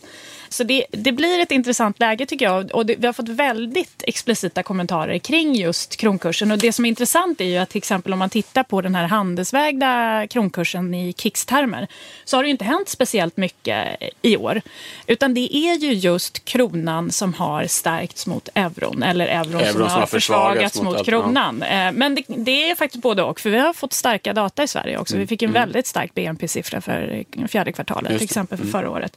Så 0.48 0.64
det, 0.64 0.86
det 0.90 1.12
blir 1.12 1.40
ett 1.40 1.50
intressant 1.50 2.00
läge 2.00 2.26
tycker 2.26 2.44
jag. 2.44 2.74
Och 2.74 2.86
det, 2.86 2.96
vi 2.98 3.06
har 3.06 3.12
fått 3.12 3.28
väldigt 3.28 4.02
explicita 4.06 4.62
kommentarer 4.62 5.18
kring 5.18 5.54
just 5.54 5.96
kronkursen. 5.96 6.50
Och 6.50 6.58
det 6.58 6.72
som 6.72 6.84
är 6.84 6.88
intressant 6.88 7.40
är 7.40 7.44
ju 7.44 7.56
att 7.56 7.70
till 7.70 7.78
exempel 7.78 8.12
om 8.12 8.18
man 8.18 8.30
tittar 8.30 8.62
på 8.62 8.80
den 8.80 8.94
här 8.94 9.06
handelsvägda 9.06 10.26
kronkursen 10.26 10.94
i 10.94 11.12
KIX-termer 11.12 11.86
så 12.24 12.36
har 12.36 12.42
det 12.42 12.46
ju 12.46 12.52
inte 12.52 12.64
hänt 12.64 12.88
speciellt 12.88 13.36
mycket 13.36 13.96
i 14.22 14.36
år. 14.36 14.62
Utan 15.06 15.34
det 15.34 15.56
är 15.56 15.78
ju 15.78 15.92
just 15.92 16.44
kronan 16.44 17.10
som 17.10 17.34
har 17.34 17.66
stärkts 17.66 18.26
mot 18.26 18.48
euron 18.54 19.02
eller 19.02 19.26
euron, 19.26 19.60
euron 19.60 19.72
som, 19.72 19.82
har, 19.82 20.00
har 20.00 20.06
försvagats 20.06 20.82
mot, 20.82 20.96
mot 20.96 21.06
kronan. 21.06 21.64
Ja. 21.68 21.88
Eh, 21.88 21.92
men 21.92 22.14
det, 22.14 22.24
det, 22.26 22.70
är 22.70 22.74
faktiskt 22.74 23.02
både 23.02 23.22
och. 23.22 23.40
För 23.40 23.50
vi 23.50 23.58
har 23.58 23.72
fått 23.72 23.92
starka 23.92 24.32
data 24.32 24.62
i 24.62 24.68
Sverige 24.68 24.98
också. 24.98 25.16
Vi 25.16 25.26
fick 25.26 25.42
en 25.42 25.50
mm. 25.50 25.62
väldigt 25.62 25.86
stark 25.86 26.14
BNP-siffra 26.14 26.80
för 26.80 27.24
fjärde 27.48 27.72
kvartalet, 27.72 28.12
till 28.12 28.24
exempel 28.24 28.58
för 28.58 28.64
mm. 28.64 28.72
förra 28.72 28.90
året. 28.90 29.16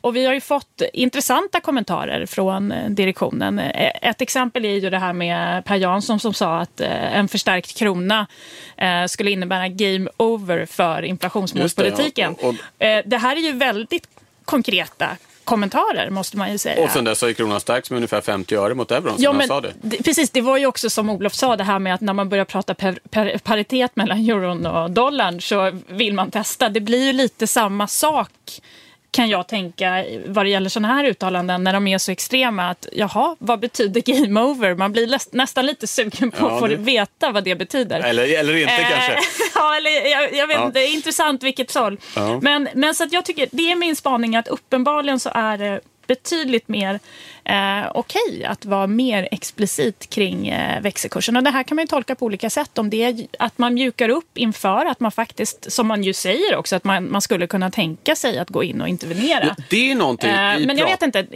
Och 0.00 0.16
vi 0.16 0.26
har 0.26 0.34
ju 0.34 0.40
fått 0.40 0.82
intressanta 0.92 1.60
kommentarer 1.60 2.26
från 2.26 2.72
eh, 2.72 2.90
direktionen. 2.90 3.58
Eh, 3.58 3.92
ett 4.02 4.20
exempel 4.20 4.64
är 4.64 4.74
ju 4.74 4.90
det 4.90 4.98
här 4.98 5.12
med 5.12 5.64
Per 5.64 5.76
Jansson 5.76 6.20
som 6.20 6.34
sa 6.34 6.58
att 6.58 6.80
eh, 6.80 7.16
en 7.16 7.28
förstärkt 7.28 7.76
krona 7.76 8.26
skulle 9.08 9.30
innebära 9.30 9.68
game 9.68 10.10
over 10.16 10.66
för 10.66 11.02
inflationsmålspolitiken. 11.02 12.34
Det, 12.34 12.42
ja. 12.42 12.48
och, 12.48 12.98
och... 12.98 13.02
det 13.04 13.16
här 13.16 13.36
är 13.36 13.40
ju 13.40 13.52
väldigt 13.52 14.08
konkreta 14.44 15.16
kommentarer 15.44 16.10
måste 16.10 16.36
man 16.36 16.52
ju 16.52 16.58
säga. 16.58 16.84
Och 16.84 16.90
sen 16.90 17.04
dess 17.04 17.20
har 17.20 17.28
ju 17.28 17.34
kronan 17.34 17.60
stärkts 17.60 17.90
med 17.90 17.96
ungefär 17.96 18.20
50 18.20 18.54
öre 18.54 18.74
mot 18.74 18.90
euron 18.90 19.14
ja, 19.18 19.32
men, 19.32 19.48
sa 19.48 19.60
det. 19.60 19.72
Precis, 20.04 20.30
det 20.30 20.40
var 20.40 20.58
ju 20.58 20.66
också 20.66 20.90
som 20.90 21.10
Olof 21.10 21.34
sa 21.34 21.56
det 21.56 21.64
här 21.64 21.78
med 21.78 21.94
att 21.94 22.00
när 22.00 22.12
man 22.12 22.28
börjar 22.28 22.44
prata 22.44 22.74
per, 22.74 22.98
per, 23.10 23.38
paritet 23.38 23.96
mellan 23.96 24.18
euron 24.18 24.66
och 24.66 24.90
dollarn 24.90 25.40
så 25.40 25.72
vill 25.88 26.14
man 26.14 26.30
testa. 26.30 26.68
Det 26.68 26.80
blir 26.80 27.04
ju 27.04 27.12
lite 27.12 27.46
samma 27.46 27.86
sak 27.86 28.30
kan 29.10 29.28
jag 29.28 29.48
tänka 29.48 30.04
vad 30.26 30.46
det 30.46 30.50
gäller 30.50 30.68
sådana 30.68 30.94
här 30.94 31.04
uttalanden 31.04 31.64
när 31.64 31.72
de 31.72 31.86
är 31.86 31.98
så 31.98 32.12
extrema 32.12 32.70
att 32.70 32.86
jaha, 32.92 33.36
vad 33.38 33.60
betyder 33.60 34.00
game 34.00 34.40
over? 34.40 34.74
Man 34.74 34.92
blir 34.92 35.36
nästan 35.36 35.66
lite 35.66 35.86
sugen 35.86 36.30
på 36.30 36.46
ja, 36.46 36.54
att 36.54 36.60
få 36.60 36.66
det... 36.66 36.76
veta 36.76 37.32
vad 37.32 37.44
det 37.44 37.54
betyder. 37.54 38.00
Eller, 38.00 38.38
eller 38.38 38.56
inte 38.56 38.72
eh, 38.72 38.88
kanske. 38.88 39.18
ja, 39.54 39.76
eller, 39.76 40.10
jag, 40.10 40.34
jag 40.34 40.46
vet 40.46 40.56
ja. 40.56 40.66
inte, 40.66 40.84
intressant 40.84 41.42
vilket 41.42 41.70
såll. 41.70 41.98
Ja. 42.16 42.40
Men, 42.42 42.68
men 42.74 42.94
så 42.94 43.04
att 43.04 43.12
jag 43.12 43.24
tycker, 43.24 43.48
det 43.52 43.72
är 43.72 43.76
min 43.76 43.96
spaning 43.96 44.36
att 44.36 44.48
uppenbarligen 44.48 45.20
så 45.20 45.30
är 45.34 45.58
det 45.58 45.80
betydligt 46.10 46.68
mer 46.68 46.94
eh, 47.44 47.90
okej 47.94 48.20
okay 48.28 48.44
att 48.44 48.64
vara 48.64 48.86
mer 48.86 49.28
explicit 49.30 50.10
kring 50.10 50.48
eh, 50.48 50.82
växelkursen. 50.82 51.36
Och 51.36 51.42
det 51.42 51.50
här 51.50 51.62
kan 51.62 51.76
man 51.76 51.82
ju 51.82 51.86
tolka 51.86 52.14
på 52.14 52.26
olika 52.26 52.50
sätt. 52.50 52.78
Om 52.78 52.90
det 52.90 53.02
är 53.04 53.26
att 53.38 53.58
man 53.58 53.74
mjukar 53.74 54.08
upp 54.08 54.38
inför 54.38 54.86
att 54.86 55.00
man 55.00 55.12
faktiskt, 55.12 55.72
som 55.72 55.86
man 55.86 56.02
ju 56.02 56.12
säger 56.12 56.56
också, 56.56 56.76
att 56.76 56.84
man, 56.84 57.10
man 57.10 57.22
skulle 57.22 57.46
kunna 57.46 57.70
tänka 57.70 58.16
sig 58.16 58.38
att 58.38 58.48
gå 58.48 58.62
in 58.64 58.80
och 58.80 58.88
intervenera. 58.88 59.56
Det 59.70 59.90
är 59.90 59.94
någonting 59.94 60.30
eh, 60.30 60.58
Men 60.66 60.76
jag 60.76 60.86
vet 60.86 61.02
inte, 61.02 61.26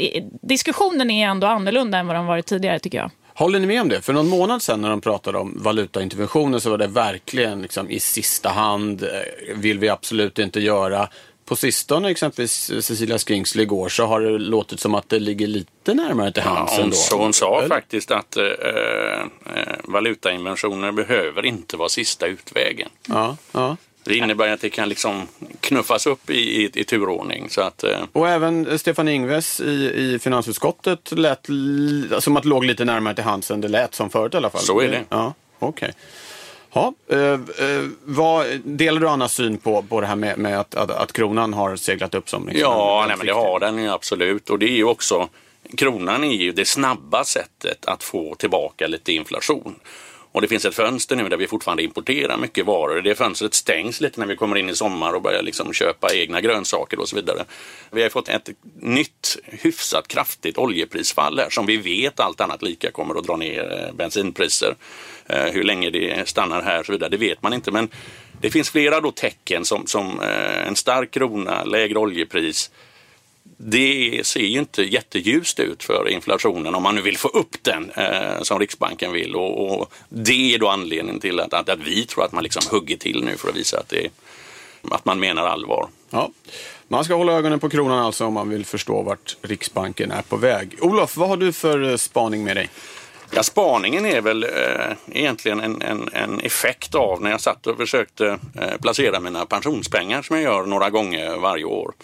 diskussionen 0.42 1.10
är 1.10 1.28
ändå 1.28 1.46
annorlunda 1.46 1.98
än 1.98 2.06
vad 2.06 2.16
den 2.16 2.26
varit 2.26 2.46
tidigare 2.46 2.78
tycker 2.78 2.98
jag. 2.98 3.10
Håller 3.36 3.60
ni 3.60 3.66
med 3.66 3.80
om 3.80 3.88
det? 3.88 4.00
För 4.00 4.12
någon 4.12 4.28
månad 4.28 4.62
sedan 4.62 4.80
när 4.80 4.90
de 4.90 5.00
pratade 5.00 5.38
om 5.38 5.58
valutainterventioner 5.62 6.58
så 6.58 6.70
var 6.70 6.78
det 6.78 6.86
verkligen 6.86 7.62
liksom 7.62 7.90
i 7.90 8.00
sista 8.00 8.48
hand, 8.48 9.02
eh, 9.02 9.08
vill 9.56 9.78
vi 9.78 9.88
absolut 9.88 10.38
inte 10.38 10.60
göra 10.60 11.08
på 11.44 11.56
sistone, 11.56 12.10
exempelvis 12.10 12.70
Cecilia 12.80 13.18
Skingsley 13.18 13.62
igår, 13.62 13.88
så 13.88 14.06
har 14.06 14.20
det 14.20 14.38
låtit 14.38 14.80
som 14.80 14.94
att 14.94 15.08
det 15.08 15.18
ligger 15.18 15.46
lite 15.46 15.94
närmare 15.94 16.32
till 16.32 16.42
hands 16.42 16.72
ja, 16.72 16.76
hon, 16.76 16.84
ändå. 16.84 16.96
Så 16.96 17.16
hon 17.16 17.32
sa 17.32 17.58
Eller? 17.58 17.68
faktiskt 17.68 18.10
att 18.10 18.36
äh, 18.36 18.44
äh, 18.44 19.26
valutainventioner 19.84 20.92
behöver 20.92 21.46
inte 21.46 21.76
vara 21.76 21.88
sista 21.88 22.26
utvägen. 22.26 22.88
Ja, 23.08 23.36
ja. 23.52 23.76
Det 24.04 24.16
innebär 24.16 24.48
att 24.48 24.60
det 24.60 24.70
kan 24.70 24.88
liksom 24.88 25.28
knuffas 25.60 26.06
upp 26.06 26.30
i, 26.30 26.64
i, 26.64 26.70
i 26.74 26.84
turordning. 26.84 27.50
Så 27.50 27.60
att, 27.60 27.84
eh. 27.84 27.98
Och 28.12 28.28
även 28.28 28.78
Stefan 28.78 29.08
Ingves 29.08 29.60
i, 29.60 29.92
i 29.94 30.18
finansutskottet 30.18 31.12
lät 31.12 31.46
som 32.18 32.36
att 32.36 32.42
det 32.42 32.48
låg 32.48 32.64
lite 32.64 32.84
närmare 32.84 33.14
till 33.14 33.24
hands 33.24 33.50
än 33.50 33.60
det 33.60 33.68
lät 33.68 33.94
som 33.94 34.10
förut 34.10 34.34
i 34.34 34.36
alla 34.36 34.50
fall. 34.50 34.60
Så 34.60 34.80
är 34.80 34.88
det. 34.88 35.04
Ja, 35.08 35.34
okay. 35.58 35.92
Ja, 36.74 36.94
eh, 37.08 37.32
eh, 37.32 37.88
vad, 38.04 38.46
delar 38.64 39.00
du 39.00 39.08
Annas 39.08 39.34
syn 39.34 39.58
på, 39.58 39.82
på 39.82 40.00
det 40.00 40.06
här 40.06 40.16
med, 40.16 40.38
med 40.38 40.60
att, 40.60 40.74
att, 40.74 40.90
att, 40.90 41.12
kronan 41.12 41.54
har 41.54 41.76
seglat 41.76 42.14
upp 42.14 42.30
som 42.30 42.46
liksom 42.48 42.60
Ja, 42.60 43.04
nej, 43.08 43.16
men 43.16 43.26
det 43.26 43.32
har 43.32 43.60
den 43.60 43.82
ju 43.82 43.88
absolut. 43.88 44.50
Och 44.50 44.58
det 44.58 44.66
är 44.66 44.76
ju 44.76 44.84
också, 44.84 45.28
kronan 45.76 46.24
är 46.24 46.36
ju 46.36 46.52
det 46.52 46.64
snabba 46.64 47.24
sättet 47.24 47.84
att 47.86 48.02
få 48.02 48.34
tillbaka 48.34 48.86
lite 48.86 49.12
inflation. 49.12 49.74
Och 50.34 50.40
det 50.40 50.48
finns 50.48 50.64
ett 50.64 50.74
fönster 50.74 51.16
nu 51.16 51.28
där 51.28 51.36
vi 51.36 51.46
fortfarande 51.46 51.82
importerar 51.82 52.36
mycket 52.36 52.66
varor. 52.66 53.00
Det 53.00 53.14
fönstret 53.14 53.54
stängs 53.54 54.00
lite 54.00 54.20
när 54.20 54.26
vi 54.26 54.36
kommer 54.36 54.56
in 54.56 54.68
i 54.68 54.76
sommar 54.76 55.12
och 55.12 55.22
börjar 55.22 55.42
liksom 55.42 55.72
köpa 55.72 56.14
egna 56.14 56.40
grönsaker 56.40 57.00
och 57.00 57.08
så 57.08 57.16
vidare. 57.16 57.44
Vi 57.90 58.02
har 58.02 58.08
fått 58.08 58.28
ett 58.28 58.48
nytt 58.80 59.38
hyfsat 59.44 60.08
kraftigt 60.08 60.58
oljeprisfall 60.58 61.38
här 61.38 61.50
som 61.50 61.66
vi 61.66 61.76
vet 61.76 62.20
allt 62.20 62.40
annat 62.40 62.62
lika 62.62 62.90
kommer 62.90 63.14
att 63.14 63.24
dra 63.24 63.36
ner 63.36 63.86
eh, 63.86 63.94
bensinpriser. 63.94 64.74
Eh, 65.26 65.44
hur 65.44 65.64
länge 65.64 65.90
det 65.90 66.28
stannar 66.28 66.62
här 66.62 66.80
och 66.80 66.86
så 66.86 66.92
vidare, 66.92 67.10
det 67.10 67.16
vet 67.16 67.42
man 67.42 67.52
inte. 67.52 67.70
Men 67.70 67.88
det 68.40 68.50
finns 68.50 68.70
flera 68.70 69.00
då 69.00 69.10
tecken 69.10 69.64
som, 69.64 69.86
som 69.86 70.20
eh, 70.20 70.66
en 70.68 70.76
stark 70.76 71.10
krona, 71.10 71.64
lägre 71.64 71.98
oljepris, 71.98 72.70
det 73.56 74.20
ser 74.26 74.40
ju 74.40 74.58
inte 74.58 74.82
jätteljust 74.82 75.60
ut 75.60 75.82
för 75.82 76.08
inflationen 76.08 76.74
om 76.74 76.82
man 76.82 76.94
nu 76.94 77.00
vill 77.00 77.18
få 77.18 77.28
upp 77.28 77.56
den 77.62 77.90
eh, 77.90 78.42
som 78.42 78.58
Riksbanken 78.58 79.12
vill. 79.12 79.34
Och, 79.34 79.80
och, 79.80 79.92
det 80.08 80.54
är 80.54 80.58
då 80.58 80.68
anledningen 80.68 81.20
till 81.20 81.40
att, 81.40 81.54
att, 81.54 81.68
att, 81.68 81.78
vi 81.78 82.06
tror 82.06 82.24
att 82.24 82.32
man 82.32 82.44
liksom 82.44 82.62
hugger 82.70 82.96
till 82.96 83.24
nu 83.24 83.36
för 83.36 83.48
att 83.48 83.56
visa 83.56 83.78
att, 83.78 83.88
det, 83.88 84.08
att 84.90 85.04
man 85.04 85.20
menar 85.20 85.46
allvar. 85.46 85.88
Ja. 86.10 86.30
Man 86.88 87.04
ska 87.04 87.14
hålla 87.14 87.32
ögonen 87.32 87.60
på 87.60 87.70
kronan 87.70 87.98
alltså 87.98 88.26
om 88.26 88.34
man 88.34 88.48
vill 88.48 88.64
förstå 88.64 89.02
vart 89.02 89.36
Riksbanken 89.42 90.10
är 90.10 90.22
på 90.22 90.36
väg. 90.36 90.76
Olof, 90.80 91.16
vad 91.16 91.28
har 91.28 91.36
du 91.36 91.52
för 91.52 91.96
spaning 91.96 92.44
med 92.44 92.56
dig? 92.56 92.70
Ja, 93.30 93.42
spaningen 93.42 94.06
är 94.06 94.20
väl 94.20 94.44
eh, 94.44 94.96
egentligen 95.12 95.60
en, 95.60 95.82
en, 95.82 96.08
en, 96.12 96.40
effekt 96.40 96.94
av 96.94 97.22
när 97.22 97.30
jag 97.30 97.40
satt 97.40 97.66
och 97.66 97.76
försökte 97.76 98.38
eh, 98.60 98.80
placera 98.82 99.20
mina 99.20 99.46
pensionspengar 99.46 100.22
som 100.22 100.36
jag 100.36 100.42
gör 100.42 100.66
några 100.66 100.90
gånger 100.90 101.36
varje 101.36 101.64
år. 101.64 101.94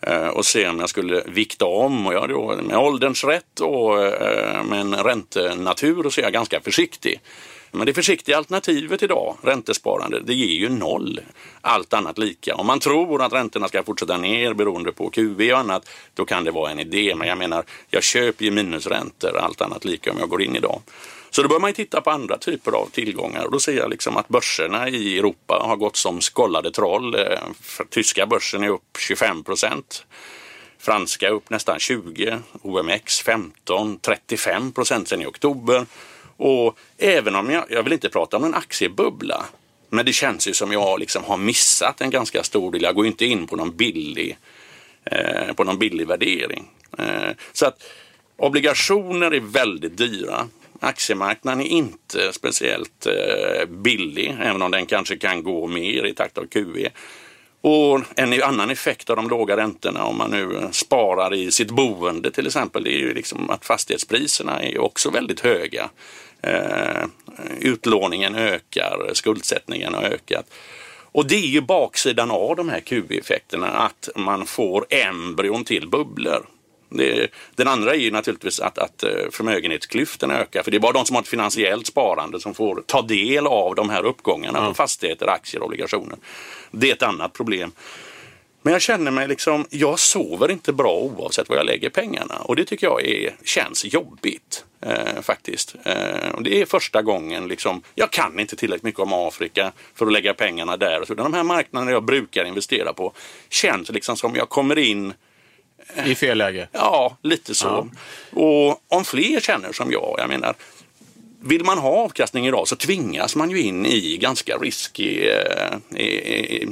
Eh, 0.00 0.28
och 0.28 0.46
se 0.46 0.68
om 0.68 0.80
jag 0.80 0.88
skulle 0.88 1.22
vikta 1.26 1.64
om 1.64 2.06
och 2.06 2.14
jag 2.14 2.28
då 2.28 2.56
med 2.62 2.78
ålderns 2.78 3.24
rätt 3.24 3.60
och 3.60 4.04
eh, 4.04 4.64
med 4.64 4.80
en 4.80 4.94
räntenatur 4.94 6.10
så 6.10 6.20
är 6.20 6.24
jag 6.24 6.32
ganska 6.32 6.60
försiktig. 6.60 7.20
Men 7.70 7.86
det 7.86 7.94
försiktiga 7.94 8.36
alternativet 8.36 9.02
idag, 9.02 9.36
räntesparande, 9.42 10.20
det 10.20 10.34
ger 10.34 10.54
ju 10.54 10.68
noll. 10.68 11.20
Allt 11.60 11.94
annat 11.94 12.18
lika. 12.18 12.54
Om 12.54 12.66
man 12.66 12.80
tror 12.80 13.22
att 13.22 13.32
räntorna 13.32 13.68
ska 13.68 13.82
fortsätta 13.82 14.16
ner 14.16 14.54
beroende 14.54 14.92
på 14.92 15.10
QE 15.10 15.52
och 15.52 15.58
annat, 15.58 15.88
då 16.14 16.24
kan 16.24 16.44
det 16.44 16.50
vara 16.50 16.70
en 16.70 16.80
idé. 16.80 17.14
Men 17.14 17.28
jag 17.28 17.38
menar, 17.38 17.64
jag 17.90 18.02
köper 18.02 18.44
ju 18.44 18.50
minusräntor, 18.50 19.36
allt 19.36 19.60
annat 19.60 19.84
lika 19.84 20.12
om 20.12 20.18
jag 20.18 20.28
går 20.28 20.42
in 20.42 20.56
idag. 20.56 20.80
Så 21.30 21.42
då 21.42 21.48
bör 21.48 21.58
man 21.58 21.72
titta 21.72 22.00
på 22.00 22.10
andra 22.10 22.38
typer 22.38 22.72
av 22.72 22.86
tillgångar 22.86 23.44
och 23.44 23.52
då 23.52 23.60
ser 23.60 23.76
jag 23.76 23.90
liksom 23.90 24.16
att 24.16 24.28
börserna 24.28 24.88
i 24.88 25.18
Europa 25.18 25.62
har 25.64 25.76
gått 25.76 25.96
som 25.96 26.20
skollade 26.20 26.70
troll. 26.70 27.14
Eh, 27.14 27.38
tyska 27.90 28.26
börsen 28.26 28.62
är 28.62 28.68
upp 28.68 28.96
25 28.98 29.44
procent. 29.44 30.06
Franska 30.78 31.28
upp 31.28 31.50
nästan 31.50 31.78
20, 31.78 32.38
OMX 32.62 33.20
15, 33.20 33.98
35 33.98 34.72
procent 34.72 35.08
sedan 35.08 35.22
i 35.22 35.26
oktober. 35.26 35.86
Och 36.36 36.78
även 36.98 37.34
om 37.34 37.50
jag, 37.50 37.64
jag 37.68 37.82
vill 37.82 37.92
inte 37.92 38.08
prata 38.08 38.36
om 38.36 38.44
en 38.44 38.54
aktiebubbla, 38.54 39.44
men 39.90 40.06
det 40.06 40.12
känns 40.12 40.48
ju 40.48 40.54
som 40.54 40.72
jag 40.72 41.00
liksom 41.00 41.24
har 41.24 41.36
missat 41.36 42.00
en 42.00 42.10
ganska 42.10 42.42
stor 42.42 42.72
del. 42.72 42.82
Jag 42.82 42.94
går 42.94 43.06
inte 43.06 43.24
in 43.26 43.46
på 43.46 43.56
någon 43.56 43.76
billig, 43.76 44.38
eh, 45.04 45.54
på 45.54 45.64
någon 45.64 45.78
billig 45.78 46.06
värdering. 46.06 46.70
Eh, 46.98 47.30
så 47.52 47.66
att 47.66 47.82
obligationer 48.36 49.34
är 49.34 49.40
väldigt 49.40 49.96
dyra. 49.96 50.48
Aktiemarknaden 50.80 51.60
är 51.60 51.66
inte 51.66 52.32
speciellt 52.32 53.06
eh, 53.06 53.66
billig, 53.68 54.36
även 54.42 54.62
om 54.62 54.70
den 54.70 54.86
kanske 54.86 55.16
kan 55.16 55.42
gå 55.42 55.66
mer 55.66 56.06
i 56.06 56.14
takt 56.14 56.38
av 56.38 56.46
QE. 56.46 56.90
Och 57.60 58.00
en 58.16 58.42
annan 58.42 58.70
effekt 58.70 59.10
av 59.10 59.16
de 59.16 59.28
låga 59.28 59.56
räntorna 59.56 60.04
om 60.04 60.18
man 60.18 60.30
nu 60.30 60.68
sparar 60.72 61.34
i 61.34 61.50
sitt 61.50 61.70
boende 61.70 62.30
till 62.30 62.46
exempel, 62.46 62.84
det 62.84 62.90
är 62.90 62.98
ju 62.98 63.14
liksom 63.14 63.50
att 63.50 63.64
fastighetspriserna 63.64 64.62
är 64.62 64.78
också 64.78 65.10
väldigt 65.10 65.40
höga. 65.40 65.90
Eh, 66.42 67.04
utlåningen 67.60 68.34
ökar, 68.34 69.10
skuldsättningen 69.12 69.94
har 69.94 70.02
ökat. 70.02 70.46
Och 71.12 71.26
det 71.26 71.34
är 71.34 71.48
ju 71.48 71.60
baksidan 71.60 72.30
av 72.30 72.56
de 72.56 72.68
här 72.68 72.80
QE-effekterna, 72.80 73.66
att 73.66 74.08
man 74.16 74.46
får 74.46 74.86
embryon 74.90 75.64
till 75.64 75.88
bubblor. 75.88 76.46
Det, 76.88 77.30
den 77.54 77.68
andra 77.68 77.94
är 77.94 77.98
ju 77.98 78.10
naturligtvis 78.10 78.60
att, 78.60 78.78
att 78.78 79.02
eh, 79.02 79.10
förmögenhetsklyftorna 79.30 80.38
ökar, 80.38 80.62
för 80.62 80.70
det 80.70 80.76
är 80.76 80.80
bara 80.80 80.92
de 80.92 81.06
som 81.06 81.16
har 81.16 81.22
ett 81.22 81.28
finansiellt 81.28 81.86
sparande 81.86 82.40
som 82.40 82.54
får 82.54 82.82
ta 82.86 83.02
del 83.02 83.46
av 83.46 83.74
de 83.74 83.90
här 83.90 84.04
uppgångarna 84.06 84.68
på 84.68 84.74
fastigheter, 84.74 85.26
aktier 85.26 85.60
och 85.60 85.66
obligationer. 85.66 86.18
Det 86.70 86.90
är 86.90 86.94
ett 86.94 87.02
annat 87.02 87.32
problem. 87.32 87.72
Men 88.62 88.72
jag 88.72 88.82
känner 88.82 89.10
mig 89.10 89.28
liksom, 89.28 89.66
jag 89.70 89.98
sover 89.98 90.50
inte 90.50 90.72
bra 90.72 90.94
oavsett 90.94 91.48
var 91.48 91.56
jag 91.56 91.66
lägger 91.66 91.90
pengarna 91.90 92.34
och 92.38 92.56
det 92.56 92.64
tycker 92.64 92.86
jag 92.86 93.06
är, 93.06 93.36
känns 93.44 93.84
jobbigt. 93.84 94.64
Eh, 94.80 95.22
faktiskt. 95.22 95.74
Eh, 95.84 96.30
och 96.34 96.42
det 96.42 96.60
är 96.60 96.66
första 96.66 97.02
gången 97.02 97.48
liksom, 97.48 97.82
jag 97.94 98.10
kan 98.10 98.40
inte 98.40 98.56
tillräckligt 98.56 98.82
mycket 98.82 99.00
om 99.00 99.12
Afrika 99.12 99.72
för 99.94 100.06
att 100.06 100.12
lägga 100.12 100.34
pengarna 100.34 100.76
där. 100.76 101.04
Så 101.06 101.14
de 101.14 101.34
här 101.34 101.42
marknaderna 101.42 101.90
jag 101.90 102.04
brukar 102.04 102.44
investera 102.44 102.92
på 102.92 103.12
känns 103.48 103.90
liksom 103.90 104.16
som 104.16 104.36
jag 104.36 104.48
kommer 104.48 104.78
in 104.78 105.14
i 106.06 106.14
fel 106.14 106.38
läge? 106.38 106.68
Ja, 106.72 107.16
lite 107.22 107.54
så. 107.54 107.66
Ja. 107.66 108.40
Och 108.40 108.82
om 108.88 109.04
fler 109.04 109.40
känner 109.40 109.72
som 109.72 109.92
jag, 109.92 110.14
jag 110.18 110.28
menar, 110.28 110.54
vill 111.40 111.64
man 111.64 111.78
ha 111.78 111.90
avkastning 111.90 112.46
idag 112.46 112.68
så 112.68 112.76
tvingas 112.76 113.36
man 113.36 113.50
ju 113.50 113.60
in 113.60 113.86
i 113.86 114.16
ganska 114.16 114.56
risky 114.56 115.28
eh, 115.28 116.68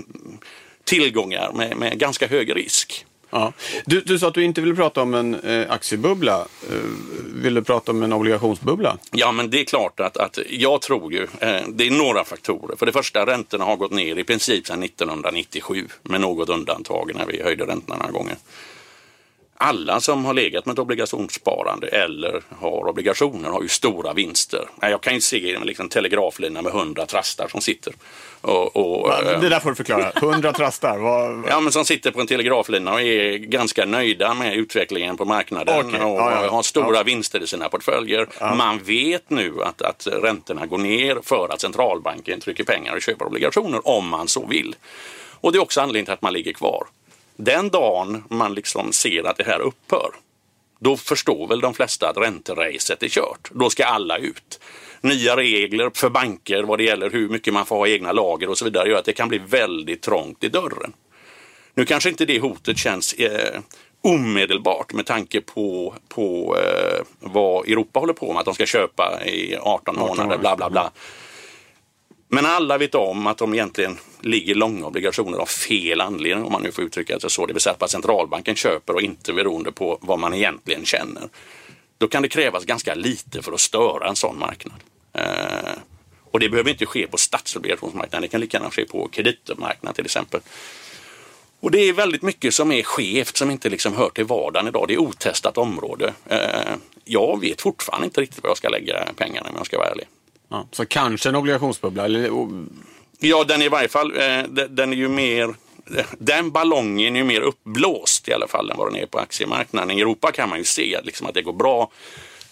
tillgångar 0.85 1.53
med, 1.55 1.77
med 1.77 1.99
ganska 1.99 2.27
hög 2.27 2.57
risk. 2.57 3.07
Ja. 3.31 3.53
Du, 3.87 4.01
du 4.01 4.19
sa 4.19 4.29
att 4.29 4.35
du 4.35 4.45
inte 4.45 4.61
ville 4.61 4.75
prata 4.75 5.03
om 5.03 5.15
en 5.15 5.35
eh, 5.35 5.71
aktiebubbla. 5.71 6.41
Eh, 6.41 6.77
vill 7.35 7.55
du 7.55 7.63
prata 7.63 7.93
om 7.93 8.03
en 8.03 8.13
obligationsbubbla? 8.13 8.99
Ja, 9.13 9.33
men 9.33 9.51
det 9.51 9.61
är 9.61 9.65
klart 9.65 10.01
att, 10.01 10.17
att 10.17 10.39
jag 10.51 10.83
tror 10.83 11.13
ju, 11.13 11.23
eh, 11.23 11.63
det 11.69 11.87
är 11.87 11.91
några 11.91 12.25
faktorer. 12.25 12.77
För 12.77 12.87
det 12.87 12.93
första, 12.93 13.27
räntorna 13.27 13.65
har 13.65 13.77
gått 13.77 13.93
ner 13.93 14.17
i 14.17 14.25
princip 14.25 14.67
sedan 14.67 14.83
1997 14.83 15.89
med 16.03 16.21
något 16.21 16.49
undantag 16.49 17.13
när 17.15 17.27
vi 17.27 17.43
höjde 17.43 17.67
räntorna 17.67 17.97
några 17.97 18.13
gånger 18.13 18.37
alla 19.59 20.01
som 20.01 20.25
har 20.25 20.35
legat 20.35 20.67
med 20.67 20.73
ett 20.73 20.79
obligationssparande 20.79 21.89
eller 21.89 22.43
har 22.59 22.89
obligationer 22.89 23.49
har 23.49 23.63
ju 23.63 23.69
stora 23.69 24.13
vinster. 24.13 24.69
Jag 24.81 25.01
kan 25.01 25.15
ju 25.15 25.21
se 25.21 25.55
en 25.55 25.63
liksom 25.63 25.89
telegraflina 25.89 26.63
med 26.63 26.73
hundra 26.73 27.07
trastar 27.07 27.49
som 27.49 27.61
sitter. 27.61 27.93
Och, 28.41 28.77
och, 28.77 29.11
det 29.41 29.49
där 29.49 29.61
får 29.61 29.71
du 29.71 29.77
förklara. 29.77 30.13
Hundra 30.15 30.53
trastar? 30.53 30.99
Vad... 30.99 31.45
Ja, 31.49 31.61
men 31.61 31.73
som 31.73 31.85
sitter 31.85 32.11
på 32.11 32.21
en 32.21 32.27
telegraflina 32.27 32.93
och 32.93 33.01
är 33.01 33.39
ganska 33.39 33.85
nöjda 33.85 34.35
med 34.35 34.57
utvecklingen 34.57 35.17
på 35.17 35.25
marknaden 35.25 35.87
okay. 35.87 36.01
och 36.01 36.21
ja, 36.21 36.45
ja. 36.45 36.51
har 36.51 36.63
stora 36.63 36.97
ja. 36.97 37.03
vinster 37.03 37.43
i 37.43 37.47
sina 37.47 37.69
portföljer. 37.69 38.29
Man 38.41 38.79
vet 38.79 39.31
nu 39.31 39.55
att, 39.63 39.83
att 39.83 40.07
räntorna 40.23 40.67
går 40.67 40.79
ner 40.79 41.19
för 41.23 41.49
att 41.53 41.61
centralbanken 41.61 42.41
trycker 42.41 42.65
pengar 42.65 42.97
och 42.97 43.03
köper 43.03 43.27
obligationer 43.27 43.89
om 43.89 44.09
man 44.09 44.29
så 44.29 44.47
vill. 44.47 44.77
Och 45.41 45.53
det 45.53 45.59
är 45.59 45.63
också 45.63 45.81
anledningen 45.81 46.05
till 46.05 46.15
att 46.15 46.23
man 46.23 46.33
ligger 46.33 46.53
kvar. 46.53 46.87
Den 47.37 47.69
dagen 47.69 48.25
man 48.31 48.55
liksom 48.55 48.93
ser 48.93 49.27
att 49.27 49.37
det 49.37 49.45
här 49.45 49.61
upphör, 49.61 50.11
då 50.79 50.97
förstår 50.97 51.49
väl 51.49 51.61
de 51.61 51.75
flesta 51.75 52.09
att 52.09 52.17
ränteracet 52.17 53.03
är 53.03 53.09
kört. 53.09 53.51
Då 53.51 53.71
ska 53.71 53.85
alla 53.85 54.19
ut. 54.19 54.61
Nya 55.01 55.37
regler 55.37 55.91
för 55.95 56.11
banker 56.11 56.63
vad 56.63 56.79
det 56.79 56.85
gäller 56.85 57.11
hur 57.11 57.29
mycket 57.29 57.55
man 57.55 57.67
får 57.67 57.77
ha 57.77 57.89
egna 57.89 58.13
lager 58.13 58.51
och 58.51 58.59
så 58.59 58.65
vidare 58.65 58.89
gör 58.89 58.99
att 58.99 59.05
det 59.05 59.13
kan 59.13 59.29
bli 59.29 59.39
väldigt 59.39 60.03
trångt 60.03 60.45
i 60.45 60.49
dörren. 60.49 60.93
Nu 61.75 61.85
kanske 61.85 62.09
inte 62.09 62.25
det 62.25 62.41
hotet 62.41 62.79
känns 62.79 63.13
eh, 63.13 63.61
omedelbart 64.03 64.93
med 64.93 65.07
tanke 65.07 65.41
på, 65.41 65.95
på 66.09 66.57
eh, 66.59 67.05
vad 67.21 67.69
Europa 67.69 68.01
håller 68.01 68.13
på 68.13 68.33
med, 68.33 68.41
att 68.41 68.45
de 68.45 68.55
ska 68.55 68.67
köpa 68.67 69.25
i 69.25 69.57
18 69.57 69.97
månader, 69.97 70.39
bla 70.39 70.57
bla 70.57 70.71
bla. 70.71 70.91
Men 72.29 72.47
alla 72.47 72.79
vet 72.79 72.95
om 72.95 73.27
att 73.27 73.39
de 73.39 73.55
egentligen 73.55 73.99
ligger 74.21 74.55
långa 74.55 74.87
obligationer 74.87 75.39
av 75.39 75.47
fel 75.47 76.01
anledning 76.01 76.45
om 76.45 76.53
man 76.53 76.63
nu 76.63 76.73
får 76.73 76.85
uttrycka 76.85 77.19
det 77.19 77.31
så. 77.31 77.47
Det 77.47 77.53
vill 77.53 77.63
säga 77.63 77.77
att 77.79 77.91
centralbanken 77.91 78.57
köper 78.57 78.95
och 78.95 79.03
inte 79.03 79.33
beroende 79.33 79.73
på 79.73 79.99
vad 80.01 80.19
man 80.19 80.35
egentligen 80.35 80.85
känner. 80.85 81.29
Då 81.99 82.09
kan 82.09 82.23
det 82.23 82.29
krävas 82.29 82.65
ganska 82.65 82.95
lite 82.95 83.43
för 83.43 83.53
att 83.53 83.61
störa 83.61 84.09
en 84.09 84.17
sån 84.17 84.39
marknad. 84.39 84.81
Eh, 85.13 85.79
och 86.31 86.41
det 86.41 86.49
behöver 86.49 86.71
inte 86.71 86.87
ske 86.87 87.07
på 87.07 87.17
statsobligationsmarknaden, 87.17 88.23
det 88.23 88.29
kan 88.29 88.41
lika 88.41 88.59
gärna 88.59 88.71
ske 88.71 88.85
på 88.85 89.09
kreditmarknaden 89.09 89.95
till 89.95 90.05
exempel. 90.05 90.41
Och 91.61 91.71
det 91.71 91.79
är 91.79 91.93
väldigt 91.93 92.23
mycket 92.23 92.55
som 92.55 92.73
är 92.73 92.83
skevt 92.83 93.37
som 93.37 93.51
inte 93.51 93.69
liksom 93.69 93.97
hör 93.97 94.09
till 94.09 94.25
vardagen 94.25 94.69
idag. 94.69 94.85
Det 94.89 94.95
är 94.95 94.99
otestat 94.99 95.59
område. 95.59 96.15
Eh, 96.27 96.75
jag 97.05 97.41
vet 97.41 97.61
fortfarande 97.61 98.05
inte 98.05 98.21
riktigt 98.21 98.43
var 98.43 98.51
jag 98.51 98.57
ska 98.57 98.69
lägga 98.69 99.09
pengarna 99.17 99.49
om 99.49 99.55
jag 99.57 99.67
ska 99.67 99.79
vara 99.79 99.89
ärlig. 99.89 100.07
Ja, 100.49 100.69
så 100.73 100.87
kanske 100.87 101.29
en 101.29 101.37
obligationsbubbla? 101.37 102.05
Eller... 102.05 102.31
Ja, 103.19 103.45
den 103.45 103.63
är 103.63 103.67
i 103.67 103.69
varje 103.69 103.89
fall, 103.89 104.13
eh, 104.17 104.43
den 104.69 104.93
är 104.93 104.97
ju 104.97 105.09
mer 105.09 105.55
den 106.19 106.51
ballongen 106.51 107.17
är 107.17 107.21
ju 107.21 107.25
mer 107.25 107.41
uppblåst 107.41 108.29
i 108.29 108.33
alla 108.33 108.49
fall 108.49 108.71
än 108.71 108.77
vad 108.77 108.93
den 108.93 109.03
är 109.03 109.07
på 109.07 109.19
aktiemarknaden. 109.19 109.99
I 109.99 110.01
Europa 110.01 110.33
kan 110.33 110.49
man 110.49 110.59
ju 110.59 110.65
se 110.65 111.01
liksom, 111.03 111.27
att 111.27 111.35
det 111.35 111.43
går 111.43 111.53
bra, 111.53 111.91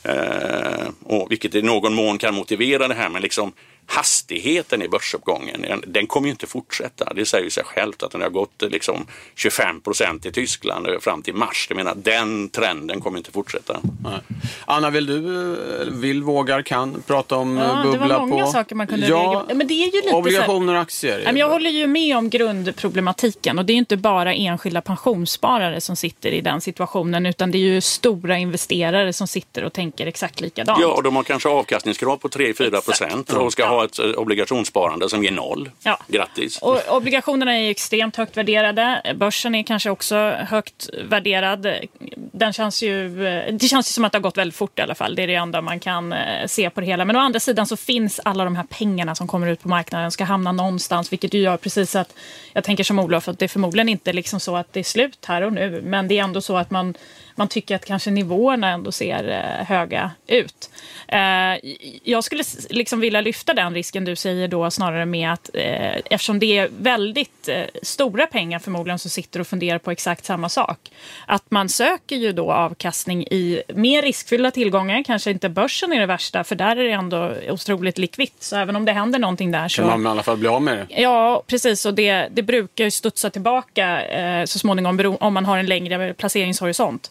eh, 0.02 0.88
och 1.04 1.30
vilket 1.30 1.54
i 1.54 1.62
någon 1.62 1.94
mån 1.94 2.18
kan 2.18 2.34
motivera 2.34 2.88
det 2.88 2.94
här. 2.94 3.08
Men 3.08 3.22
liksom, 3.22 3.52
hastigheten 3.86 4.82
i 4.82 4.88
börsuppgången, 4.88 5.82
den 5.86 6.06
kommer 6.06 6.26
ju 6.26 6.30
inte 6.30 6.46
fortsätta. 6.46 7.14
Det 7.14 7.24
säger 7.24 7.44
ju 7.44 7.50
sig 7.50 7.64
självt 7.64 8.02
att 8.02 8.10
den 8.10 8.22
har 8.22 8.30
gått 8.30 8.62
liksom 8.62 9.06
25 9.34 9.80
procent 9.80 10.26
i 10.26 10.32
Tyskland 10.32 10.86
fram 11.00 11.22
till 11.22 11.34
mars. 11.34 11.66
Jag 11.68 11.76
menar, 11.76 11.94
den 11.94 12.48
trenden 12.48 13.00
kommer 13.00 13.18
inte 13.18 13.32
fortsätta. 13.32 13.80
Nej. 14.04 14.20
Anna, 14.64 14.90
vill 14.90 15.06
du, 15.06 15.20
vill, 15.92 16.22
vågar, 16.22 16.62
kan 16.62 17.02
prata 17.06 17.36
om 17.36 17.56
ja, 17.56 17.82
bubbla 17.82 17.98
på? 17.98 18.04
Det 18.08 18.14
var 18.14 18.26
många 18.26 18.46
saker 18.46 18.74
man 18.74 18.86
kunde 18.86 19.06
ja, 19.06 19.46
Men 19.54 19.66
det 19.66 19.74
är 19.74 19.94
ju 19.94 20.00
lite 20.02 20.14
Obligationer 20.14 20.74
och 20.74 20.80
aktier. 20.80 21.32
Jag 21.36 21.48
håller 21.48 21.70
ju 21.70 21.86
med 21.86 22.16
om 22.16 22.30
grundproblematiken 22.30 23.58
och 23.58 23.64
det 23.64 23.72
är 23.72 23.76
inte 23.76 23.96
bara 23.96 24.34
enskilda 24.34 24.80
pensionssparare 24.80 25.80
som 25.80 25.96
sitter 25.96 26.30
i 26.30 26.40
den 26.40 26.60
situationen 26.60 27.26
utan 27.26 27.50
det 27.50 27.58
är 27.58 27.60
ju 27.60 27.80
stora 27.80 28.38
investerare 28.38 29.12
som 29.12 29.26
sitter 29.26 29.64
och 29.64 29.72
tänker 29.72 30.06
exakt 30.06 30.40
likadant. 30.40 30.78
Ja, 30.80 30.92
och 30.92 31.02
de 31.02 31.16
har 31.16 31.22
kanske 31.22 31.48
avkastningskrav 31.48 32.16
på 32.16 32.28
3-4 32.28 32.84
procent 32.84 33.32
och 33.32 33.52
ska 33.52 33.66
ha 33.66 33.73
ett 33.82 33.98
eh, 33.98 34.04
obligationssparande 34.04 35.08
som 35.08 35.24
ger 35.24 35.32
noll. 35.32 35.70
Ja. 35.82 35.98
Grattis! 36.08 36.58
Och 36.62 36.80
obligationerna 36.88 37.58
är 37.58 37.70
extremt 37.70 38.16
högt 38.16 38.36
värderade. 38.36 39.14
Börsen 39.16 39.54
är 39.54 39.62
kanske 39.62 39.90
också 39.90 40.16
högt 40.30 40.88
värderad. 41.04 41.66
den 42.32 42.52
känns 42.52 42.82
ju, 42.82 43.26
eh, 43.26 43.54
det 43.54 43.68
känns 43.68 43.90
ju 43.90 43.92
som 43.92 44.04
att 44.04 44.12
det 44.12 44.18
har 44.18 44.22
gått 44.22 44.38
väldigt 44.38 44.56
fort 44.56 44.78
i 44.78 44.82
alla 44.82 44.94
fall. 44.94 45.14
Det 45.14 45.22
är 45.22 45.26
det 45.26 45.34
enda 45.34 45.60
man 45.60 45.80
kan 45.80 46.12
eh, 46.12 46.46
se 46.46 46.70
på 46.70 46.80
det 46.80 46.86
hela. 46.86 47.04
Men 47.04 47.16
å 47.16 47.18
andra 47.18 47.40
sidan 47.40 47.66
så 47.66 47.76
finns 47.76 48.20
alla 48.24 48.44
de 48.44 48.56
här 48.56 48.64
pengarna 48.64 49.14
som 49.14 49.26
kommer 49.26 49.46
ut 49.46 49.62
på 49.62 49.68
marknaden 49.68 50.10
ska 50.10 50.24
hamna 50.24 50.52
någonstans, 50.52 51.12
vilket 51.12 51.34
ju 51.34 51.40
gör 51.40 51.56
precis 51.56 51.96
att 51.96 52.14
jag 52.52 52.64
tänker 52.64 52.84
som 52.84 52.98
Olof 52.98 53.28
att 53.28 53.38
det 53.38 53.44
är 53.44 53.48
förmodligen 53.48 53.88
inte 53.88 54.12
liksom 54.12 54.40
så 54.40 54.56
att 54.56 54.72
det 54.72 54.80
är 54.80 54.84
slut 54.84 55.24
här 55.26 55.42
och 55.42 55.52
nu, 55.52 55.82
men 55.84 56.08
det 56.08 56.18
är 56.18 56.24
ändå 56.24 56.40
så 56.40 56.56
att 56.56 56.70
man 56.70 56.94
man 57.36 57.48
tycker 57.48 57.76
att 57.76 57.84
kanske 57.84 58.10
nivåerna 58.10 58.68
ändå 58.68 58.92
ser 58.92 59.28
eh, 59.28 59.66
höga 59.66 60.10
ut. 60.26 60.70
Eh, 61.08 61.70
jag 62.02 62.24
skulle 62.24 62.44
liksom 62.70 63.00
vilja 63.00 63.20
lyfta 63.20 63.54
den 63.54 63.74
risken 63.74 64.04
du 64.04 64.16
säger 64.16 64.48
då 64.48 64.70
snarare 64.70 65.06
med 65.06 65.32
att 65.32 65.50
eh, 65.54 65.96
eftersom 66.10 66.38
det 66.38 66.58
är 66.58 66.68
väldigt 66.78 67.48
stora 67.82 68.26
pengar 68.26 68.58
förmodligen 68.58 68.98
som 68.98 69.10
sitter 69.10 69.40
och 69.40 69.46
funderar 69.46 69.78
på 69.78 69.90
exakt 69.90 70.24
samma 70.24 70.48
sak. 70.48 70.78
Att 71.26 71.50
man 71.50 71.68
söker 71.68 72.16
ju 72.16 72.32
då 72.32 72.52
avkastning 72.52 73.22
i 73.22 73.62
mer 73.74 74.02
riskfyllda 74.02 74.50
tillgångar, 74.50 75.02
kanske 75.02 75.30
inte 75.30 75.48
börsen 75.48 75.92
är 75.92 76.00
det 76.00 76.06
värsta 76.06 76.44
för 76.44 76.54
där 76.54 76.76
är 76.76 76.84
det 76.84 76.90
ändå 76.90 77.32
otroligt 77.48 77.98
likvitt. 77.98 78.42
Så 78.42 78.56
även 78.56 78.76
om 78.76 78.84
det 78.84 78.92
händer 78.92 79.18
någonting 79.18 79.52
där 79.52 79.68
så... 79.68 79.82
Kan 79.82 80.02
man 80.02 80.06
i 80.06 80.10
alla 80.10 80.22
fall 80.22 80.36
bli 80.36 80.48
av 80.48 80.62
med 80.62 80.76
det? 80.76 81.02
Ja, 81.02 81.42
precis. 81.46 81.86
Och 81.86 81.94
det, 81.94 82.28
det 82.30 82.42
brukar 82.42 82.84
ju 82.84 82.90
studsa 82.90 83.30
tillbaka 83.30 84.02
så 84.46 84.58
småningom 84.58 85.16
om 85.20 85.34
man 85.34 85.44
har 85.44 85.58
en 85.58 85.66
längre 85.66 86.14
placeringshorisont. 86.14 87.10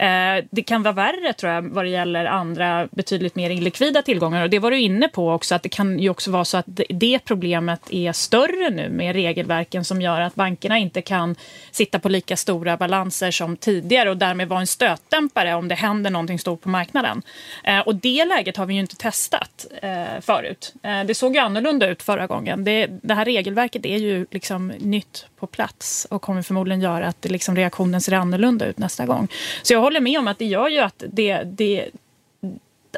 Eh, 0.00 0.44
det 0.50 0.62
kan 0.62 0.82
vara 0.82 0.94
värre 0.94 1.32
tror 1.32 1.52
jag 1.52 1.62
vad 1.62 1.84
det 1.84 1.88
gäller 1.88 2.24
andra 2.24 2.88
betydligt 2.90 3.34
mer 3.34 3.50
illikvida 3.50 4.02
tillgångar. 4.02 4.42
Och 4.42 4.50
det 4.50 4.58
var 4.58 4.70
du 4.70 4.80
inne 4.80 5.08
på 5.08 5.32
också 5.32 5.54
att 5.54 5.62
det 5.62 5.68
kan 5.68 5.98
ju 5.98 6.10
också 6.10 6.30
vara 6.30 6.44
så 6.44 6.56
att 6.56 6.66
det 6.88 7.18
problemet 7.24 7.80
är 7.90 8.12
större 8.12 8.70
nu 8.70 8.88
med 8.88 9.12
regelverken 9.12 9.84
som 9.84 10.02
gör 10.02 10.20
att 10.20 10.34
bankerna 10.34 10.78
inte 10.78 11.02
kan 11.02 11.36
sitta 11.70 11.98
på 11.98 12.08
lika 12.08 12.36
stora 12.36 12.76
balanser 12.76 13.30
som 13.30 13.56
tidigare 13.56 14.10
och 14.10 14.16
därmed 14.16 14.48
vara 14.48 14.60
en 14.60 14.66
stötdämpare 14.66 15.54
om 15.54 15.68
det 15.68 15.74
händer 15.74 16.10
någonting 16.10 16.38
stort 16.38 16.60
på 16.60 16.68
marknaden. 16.68 17.22
Eh, 17.64 17.80
och 17.80 17.94
det 17.94 18.24
läget 18.24 18.56
har 18.56 18.66
vi 18.66 18.74
ju 18.74 18.80
inte 18.80 18.96
testat 18.96 19.66
eh, 19.82 20.20
förut. 20.20 20.74
Det 21.06 21.14
såg 21.14 21.34
ju 21.34 21.40
annorlunda 21.40 21.88
ut 21.88 22.02
förra 22.02 22.26
gången. 22.26 22.64
Det, 22.64 22.86
det 23.02 23.14
här 23.14 23.24
regelverket 23.24 23.86
är 23.86 23.96
ju 23.96 24.26
liksom 24.30 24.68
nytt 24.68 25.26
på 25.40 25.46
plats 25.46 26.06
och 26.10 26.22
kommer 26.22 26.42
förmodligen 26.42 26.80
göra 26.80 27.06
att 27.06 27.24
liksom 27.24 27.56
reaktionen 27.56 28.00
ser 28.00 28.12
annorlunda 28.12 28.66
ut 28.66 28.78
nästa 28.78 29.06
gång. 29.06 29.28
Så 29.62 29.72
jag 29.72 29.80
håller 29.90 30.00
med 30.00 30.18
om 30.18 30.28
att 30.28 30.38
det 30.38 30.44
gör 30.44 30.68
ju 30.68 30.78
att 30.78 31.04
det, 31.12 31.42
det 31.44 31.90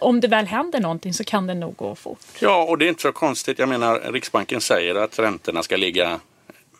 om 0.01 0.21
det 0.21 0.29
väl 0.29 0.47
händer 0.47 0.81
någonting 0.81 1.15
så 1.15 1.25
kan 1.25 1.47
det 1.47 1.55
nog 1.55 1.77
gå 1.77 1.95
fort. 1.95 2.19
Ja, 2.39 2.63
och 2.63 2.79
det 2.79 2.85
är 2.85 2.89
inte 2.89 3.03
så 3.03 3.13
konstigt. 3.13 3.59
Jag 3.59 3.69
menar, 3.69 4.13
Riksbanken 4.13 4.61
säger 4.61 4.95
att 4.95 5.19
räntorna 5.19 5.63
ska 5.63 5.77
ligga 5.77 6.21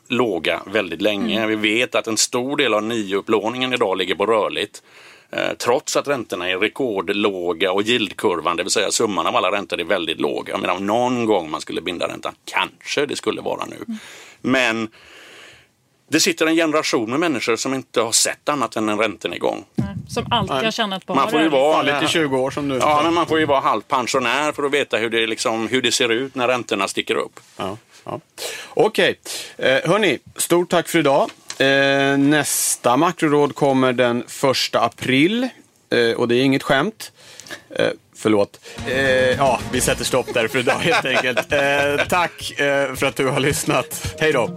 låga 0.09 0.63
väldigt 0.67 1.03
länge. 1.03 1.37
Mm. 1.37 1.49
Vi 1.49 1.75
vet 1.75 1.95
att 1.95 2.07
en 2.07 2.17
stor 2.17 2.57
del 2.57 2.75
av 2.75 2.83
nyupplåningen 2.83 3.73
idag 3.73 3.99
ligger 3.99 4.15
på 4.15 4.27
rörligt. 4.27 4.83
Eh, 5.31 5.53
trots 5.59 5.97
att 5.97 6.09
räntorna 6.09 6.49
är 6.49 6.59
rekordlåga 6.59 7.73
och 7.73 7.83
yieldkurvan, 7.83 8.57
det 8.57 8.63
vill 8.63 8.73
säga 8.73 8.91
summan 8.91 9.27
av 9.27 9.37
alla 9.37 9.51
räntor, 9.53 9.81
är 9.81 9.85
väldigt 9.85 10.21
låg. 10.21 10.49
Jag 10.49 10.61
menar, 10.61 10.81
någon 10.81 11.27
gång 11.27 11.51
man 11.51 11.61
skulle 11.61 11.81
binda 11.81 12.09
räntan, 12.09 12.35
kanske 12.45 13.07
det 13.07 13.17
skulle 13.17 13.41
vara 13.41 13.65
nu. 13.65 13.77
Mm. 13.77 13.99
Men 14.41 14.89
det 16.13 16.21
sitter 16.21 16.47
en 16.47 16.55
generation 16.55 17.11
med 17.11 17.21
människor 17.21 17.57
som 17.57 17.75
inte 17.75 18.01
har 18.01 18.13
sett 18.13 18.49
annat 18.49 18.77
än 18.77 18.89
en 18.89 18.99
räntenedgång. 18.99 19.65
Som 20.09 20.27
alltid 20.31 20.57
har 20.57 20.71
tjänat 20.71 21.07
på 21.07 21.15
Man 21.15 21.31
får 21.31 21.41
ju 21.41 21.49
vara 21.49 21.83
lite 21.83 22.07
20 22.09 22.37
år 22.37 22.51
som 22.51 22.69
du. 22.69 22.77
Ja, 22.77 23.01
men 23.05 23.15
man 23.15 23.27
får 23.27 23.39
ju 23.39 23.47
vara 23.47 23.61
halvt 23.61 23.89
pensionär 23.89 24.53
för 24.53 24.63
att 24.63 24.73
veta 24.73 24.97
hur 24.97 25.11
det, 25.11 25.27
liksom, 25.27 25.69
hur 25.69 25.83
det 25.83 25.93
ser 25.93 26.09
ut 26.09 26.35
när 26.35 26.49
räntorna 26.49 26.89
sticker 26.89 27.15
upp. 27.15 27.41
Ja, 27.57 27.77
ja. 28.05 28.21
Okej, 28.69 29.15
okay. 29.57 29.71
eh, 29.71 29.91
hörni, 29.91 30.19
stort 30.37 30.71
tack 30.71 30.89
för 30.89 30.99
idag. 30.99 31.31
Eh, 31.59 32.19
nästa 32.19 32.97
makroråd 32.97 33.55
kommer 33.55 33.93
den 33.93 34.21
1 34.21 34.27
april 34.73 35.49
eh, 35.91 36.17
och 36.17 36.29
det 36.29 36.37
är 36.37 36.43
inget 36.43 36.63
skämt. 36.63 37.13
Eh, 37.71 37.89
förlåt. 38.17 38.61
Ja, 39.37 39.61
vi 39.73 39.81
sätter 39.81 40.05
stopp 40.05 40.35
där 40.35 40.49
för 40.49 40.59
idag 40.59 40.79
helt 40.79 41.05
enkelt. 41.05 41.51
Tack 42.09 42.53
för 42.97 43.05
att 43.05 43.17
du 43.17 43.27
har 43.27 43.41
lyssnat. 43.41 44.17
Hej 44.21 44.33
då! 44.33 44.57